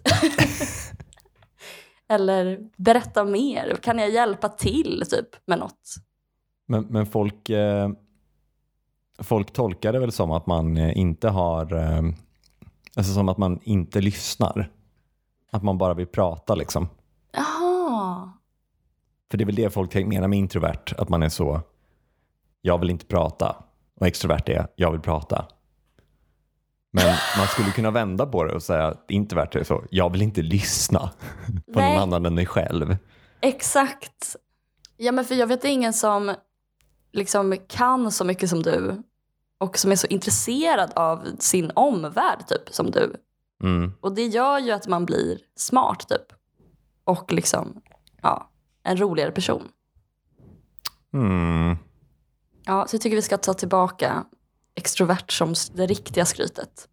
Eller 2.09 2.59
berätta 2.77 3.25
mer. 3.25 3.77
Kan 3.83 3.99
jag 3.99 4.11
hjälpa 4.11 4.49
till 4.49 5.03
typ 5.11 5.47
med 5.47 5.59
något? 5.59 5.95
Men, 6.67 6.85
men 6.85 7.07
folk, 7.07 7.51
eh, 7.51 7.91
folk 9.19 9.53
tolkar 9.53 9.93
det 9.93 9.99
väl 9.99 10.13
som 10.13 10.31
att 10.31 10.47
man 10.47 10.77
eh, 10.77 10.99
inte 10.99 11.29
har, 11.29 11.75
eh, 11.75 12.03
alltså 12.97 13.13
som 13.13 13.29
att 13.29 13.39
man 13.39 13.61
inte 13.63 14.01
lyssnar. 14.01 14.71
Att 15.51 15.63
man 15.63 15.79
bara 15.79 15.95
vill 15.95 16.07
prata 16.07 16.55
liksom. 16.55 16.89
För 19.37 19.39
det 19.39 19.45
är 19.45 19.47
väl 19.47 19.55
det 19.55 19.71
folk 19.71 19.95
menar 19.95 20.29
med 20.29 20.39
introvert, 20.39 20.95
att 20.99 21.09
man 21.09 21.23
är 21.23 21.29
så, 21.29 21.61
jag 22.61 22.79
vill 22.79 22.91
inte 22.91 23.07
prata. 23.07 23.57
Och 24.01 24.07
extrovert 24.07 24.49
är, 24.49 24.67
jag 24.77 24.93
vill 24.93 25.01
prata. 25.01 25.47
Men 26.93 27.17
man 27.39 27.47
skulle 27.47 27.71
kunna 27.71 27.91
vända 27.91 28.27
på 28.27 28.45
det 28.45 28.55
och 28.55 28.63
säga 28.63 28.87
att 28.87 29.11
introvert 29.11 29.57
är 29.57 29.65
så, 29.65 29.85
jag 29.91 30.13
vill 30.13 30.23
inte 30.23 30.43
lyssna 30.43 30.99
på 31.73 31.81
Nej. 31.81 31.93
någon 31.93 32.03
annan 32.03 32.27
än 32.27 32.35
mig 32.35 32.47
själv. 32.47 32.97
Exakt. 33.41 34.37
Ja, 34.97 35.13
men 35.13 35.25
för 35.25 35.35
jag 35.35 35.47
vet 35.47 35.65
ingen 35.65 35.93
som 35.93 36.35
liksom 37.13 37.57
kan 37.69 38.13
så 38.13 38.25
mycket 38.25 38.51
som 38.51 38.63
du 38.63 39.03
och 39.59 39.79
som 39.79 39.93
är 39.93 39.97
så 39.97 40.07
intresserad 40.07 40.93
av 40.97 41.27
sin 41.39 41.73
omvärld 41.75 42.47
typ 42.49 42.75
som 42.75 42.91
du. 42.91 43.17
Mm. 43.63 43.93
Och 44.01 44.15
det 44.15 44.27
gör 44.27 44.59
ju 44.59 44.71
att 44.71 44.89
man 44.89 45.07
blir 45.07 45.39
smart 45.57 46.09
typ. 46.09 46.33
Och 47.05 47.33
liksom, 47.33 47.83
ja, 48.23 48.51
en 48.87 48.97
roligare 48.97 49.31
person. 49.31 49.69
Mm. 51.15 51.77
Ja, 52.67 52.87
så 52.89 52.95
jag 52.95 53.01
tycker 53.03 53.17
vi 53.17 53.23
ska 53.23 53.37
ta 53.37 53.55
tillbaka 53.55 54.25
extrovert 54.75 55.31
som 55.31 55.55
det 55.75 55.87
riktiga 55.87 56.25
skrytet. 56.25 56.89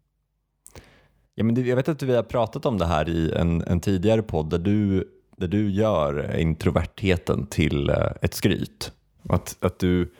Ja, 1.34 1.44
men 1.44 1.66
jag 1.66 1.76
vet 1.76 1.88
att 1.88 2.02
vi 2.02 2.16
har 2.16 2.22
pratat 2.22 2.66
om 2.66 2.78
det 2.78 2.86
här 2.86 3.08
i 3.08 3.32
en, 3.32 3.62
en 3.62 3.80
tidigare 3.80 4.22
podd 4.22 4.50
där 4.50 4.58
du, 4.58 5.08
där 5.36 5.48
du 5.48 5.70
gör 5.70 6.36
introvertheten 6.36 7.46
till 7.46 7.90
eh, 7.90 8.06
ett 8.22 8.34
skryt. 8.34 8.92
Att, 9.28 9.56
att 9.60 9.78
du, 9.78 10.12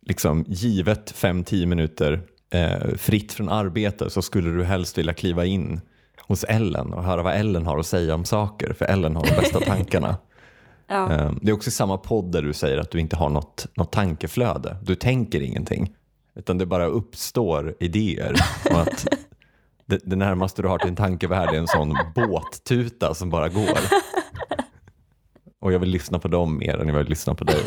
liksom, 0.00 0.44
givet 0.48 1.14
5-10 1.14 1.66
minuter 1.66 2.22
eh, 2.50 2.94
fritt 2.96 3.32
från 3.32 3.48
arbete 3.48 4.10
så 4.10 4.22
skulle 4.22 4.50
du 4.50 4.64
helst 4.64 4.98
vilja 4.98 5.14
kliva 5.14 5.44
in 5.44 5.80
hos 6.18 6.44
Ellen 6.44 6.92
och 6.92 7.04
höra 7.04 7.22
vad 7.22 7.34
Ellen 7.34 7.66
har 7.66 7.78
att 7.78 7.86
säga 7.86 8.14
om 8.14 8.24
saker, 8.24 8.72
för 8.72 8.84
Ellen 8.84 9.16
har 9.16 9.24
de 9.24 9.36
bästa 9.36 9.60
tankarna. 9.66 10.16
Ja. 10.90 11.12
Eh, 11.12 11.32
Det 11.42 11.50
är 11.50 11.54
också 11.54 11.70
samma 11.70 11.98
podd 11.98 12.32
där 12.32 12.42
du 12.42 12.52
säger 12.52 12.78
att 12.78 12.90
du 12.90 13.00
inte 13.00 13.16
har 13.16 13.28
något, 13.28 13.66
något 13.74 13.92
tankeflöde. 13.92 14.76
Du 14.82 14.94
tänker 14.94 15.40
ingenting, 15.40 15.94
utan 16.34 16.58
det 16.58 16.66
bara 16.66 16.86
uppstår 16.86 17.74
idéer. 17.80 18.34
Och 18.70 18.80
att 18.80 19.06
det, 19.86 20.00
det 20.04 20.16
närmaste 20.16 20.62
du 20.62 20.68
har 20.68 20.78
till 20.78 20.88
en 20.88 20.96
tankevärld 20.96 21.54
är 21.54 21.58
en 21.58 21.66
sån 21.68 21.96
båttuta 22.14 23.14
som 23.14 23.30
bara 23.30 23.48
går. 23.48 23.78
Och 25.60 25.72
jag 25.72 25.78
vill 25.78 25.90
lyssna 25.90 26.18
på 26.18 26.28
dem 26.28 26.58
mer 26.58 26.78
än 26.78 26.88
jag 26.88 26.98
vill 26.98 27.08
lyssna 27.08 27.34
på 27.34 27.44
dig. 27.44 27.58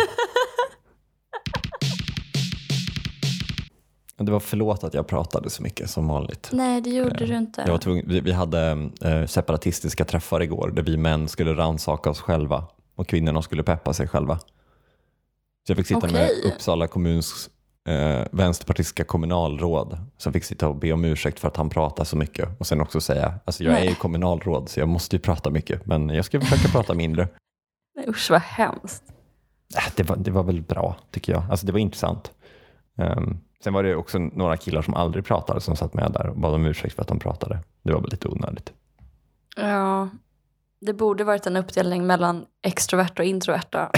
Det 4.18 4.32
var 4.32 4.40
förlåt 4.40 4.84
att 4.84 4.94
jag 4.94 5.08
pratade 5.08 5.50
så 5.50 5.64
mycket 5.64 5.90
som 5.90 6.08
vanligt. 6.08 6.50
Nej, 6.54 6.82
det 6.82 6.90
gjorde 6.90 7.26
du 7.26 7.38
inte. 7.38 7.62
Jag 7.62 7.72
var 7.72 7.78
tvungen, 7.78 8.06
vi, 8.08 8.20
vi 8.22 8.32
hade 8.32 8.90
eh, 9.02 9.26
separatistiska 9.26 10.06
träffar 10.06 10.42
igår 10.42 10.72
där 10.76 10.84
vi 10.84 10.98
män 10.98 11.28
skulle 11.28 11.54
rannsaka 11.54 12.10
oss 12.10 12.20
själva 12.22 12.64
och 12.96 13.08
kvinnorna 13.08 13.42
skulle 13.42 13.64
peppa 13.64 13.94
sig 13.94 14.08
själva. 14.08 14.38
Så 15.68 15.72
jag 15.72 15.78
fick 15.78 15.88
sitta 15.88 16.08
med 16.12 16.30
Okej. 16.32 16.52
Uppsala 16.54 16.88
kommuns 16.88 17.50
eh, 17.88 18.26
vänsterpartistiska 18.32 19.04
kommunalråd 19.04 19.98
som 20.18 20.34
fick 20.34 20.44
sitta 20.44 20.68
och 20.68 20.76
be 20.76 20.92
om 20.94 21.06
ursäkt 21.06 21.40
för 21.40 21.48
att 21.48 21.58
han 21.58 21.70
pratar 21.70 22.04
så 22.04 22.18
mycket 22.18 22.60
och 22.60 22.68
sen 22.68 22.82
också 22.82 23.02
säga, 23.02 23.34
alltså 23.46 23.64
jag 23.64 23.74
är 23.74 23.80
ju 23.80 23.86
Nej. 23.86 23.96
kommunalråd 23.96 24.70
så 24.70 24.80
jag 24.80 24.90
måste 24.90 25.16
ju 25.16 25.20
prata 25.20 25.50
mycket 25.50 25.86
men 25.86 26.10
jag 26.10 26.26
ska 26.26 26.42
försöka 26.42 26.68
prata 26.72 26.94
mindre. 26.94 27.28
Nej, 27.96 28.06
usch 28.10 28.32
vad 28.32 28.42
hemskt. 28.42 29.04
Äh, 29.78 29.84
Det 29.96 30.04
var, 30.04 30.16
det 30.16 30.32
var 30.32 30.44
väl 30.44 30.62
bra 30.62 30.96
tycker 31.12 31.34
jag, 31.34 31.44
alltså 31.52 31.66
det 31.66 31.72
var 31.72 31.80
intressant. 31.80 32.32
Ehm, 32.98 33.38
sen 33.64 33.74
var 33.74 33.84
det 33.84 33.96
också 33.96 34.20
några 34.20 34.58
killar 34.58 34.82
som 34.82 34.94
aldrig 34.94 35.26
pratade 35.26 35.62
som 35.62 35.76
satt 35.76 35.94
med 35.94 36.12
där 36.12 36.28
och 36.28 36.38
bad 36.38 36.54
om 36.54 36.66
ursäkt 36.66 36.96
för 36.96 37.02
att 37.02 37.08
de 37.08 37.20
pratade. 37.20 37.60
Det 37.84 37.94
var 37.94 38.02
väl 38.02 38.12
lite 38.12 38.28
onödigt. 38.28 38.74
Ja, 39.56 40.10
det 40.86 40.94
borde 40.94 41.24
varit 41.24 41.46
en 41.48 41.58
uppdelning 41.58 42.08
mellan 42.08 42.46
extroverta 42.62 43.22
och 43.22 43.28
introverta. 43.28 43.92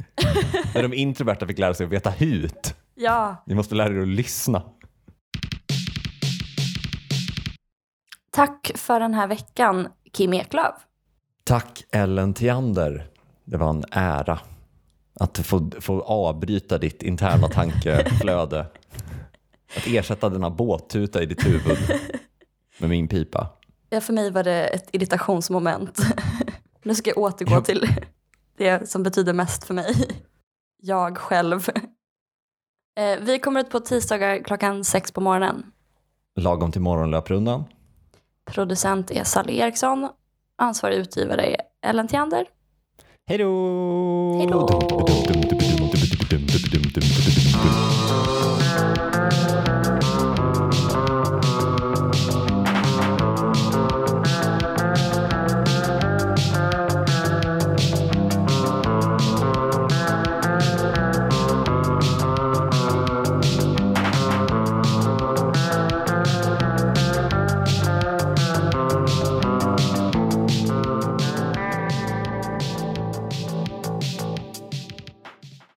När 0.74 0.82
de 0.82 0.94
introverta 0.94 1.46
fick 1.46 1.58
lära 1.58 1.74
sig 1.74 1.86
att 1.86 1.92
veta 1.92 2.10
hut. 2.10 2.74
Ja, 2.94 3.42
Ni 3.46 3.54
måste 3.54 3.74
lära 3.74 3.94
er 3.94 4.00
att 4.00 4.08
lyssna. 4.08 4.62
tack 8.30 8.70
för 8.74 9.00
den 9.00 9.14
här 9.14 9.26
veckan 9.26 9.88
Kim 10.12 10.34
Eklöf. 10.34 10.74
Tack 11.44 11.84
Ellen 11.92 12.34
Theander. 12.34 13.06
Det 13.44 13.56
var 13.56 13.70
en 13.70 13.84
ära 13.90 14.38
att 15.20 15.38
få, 15.38 15.70
få 15.80 16.02
avbryta 16.02 16.78
ditt 16.78 17.02
interna 17.02 17.48
tankeflöde. 17.48 18.60
Att 19.76 19.86
ersätta 19.86 20.28
denna 20.28 20.50
båttuta 20.50 21.22
i 21.22 21.26
ditt 21.26 21.46
huvud 21.46 21.78
med 22.78 22.90
min 22.90 23.08
pipa. 23.08 23.48
Ja, 23.90 24.00
för 24.00 24.12
mig 24.12 24.30
var 24.30 24.42
det 24.44 24.66
ett 24.66 24.88
irritationsmoment. 24.92 25.98
nu 26.82 26.94
ska 26.94 27.10
jag 27.10 27.18
återgå 27.18 27.52
Ja. 27.54 27.60
till 27.60 27.86
det 28.56 28.90
som 28.90 29.02
betyder 29.02 29.32
mest 29.32 29.64
för 29.64 29.74
mig. 29.74 29.94
Jag 30.82 31.18
själv. 31.18 31.68
Eh, 33.00 33.18
vi 33.20 33.38
kommer 33.38 33.60
ut 33.60 33.70
på 33.70 33.80
tisdagar 33.80 34.42
klockan 34.44 34.84
sex 34.84 35.12
på 35.12 35.20
morgonen. 35.20 35.66
Lagom 36.40 36.72
till 36.72 36.80
morgonlöprundan. 36.80 37.64
Producent 38.50 39.10
är 39.10 39.24
Sally 39.24 39.58
Eriksson. 39.58 40.08
Ansvarig 40.56 40.96
utgivare 40.96 41.42
är 41.46 41.60
Ellen 41.82 42.08
Theander. 42.08 42.46
Hej 43.26 43.38
då! 43.38 44.36
Hej 44.38 44.46
då! 44.46 44.68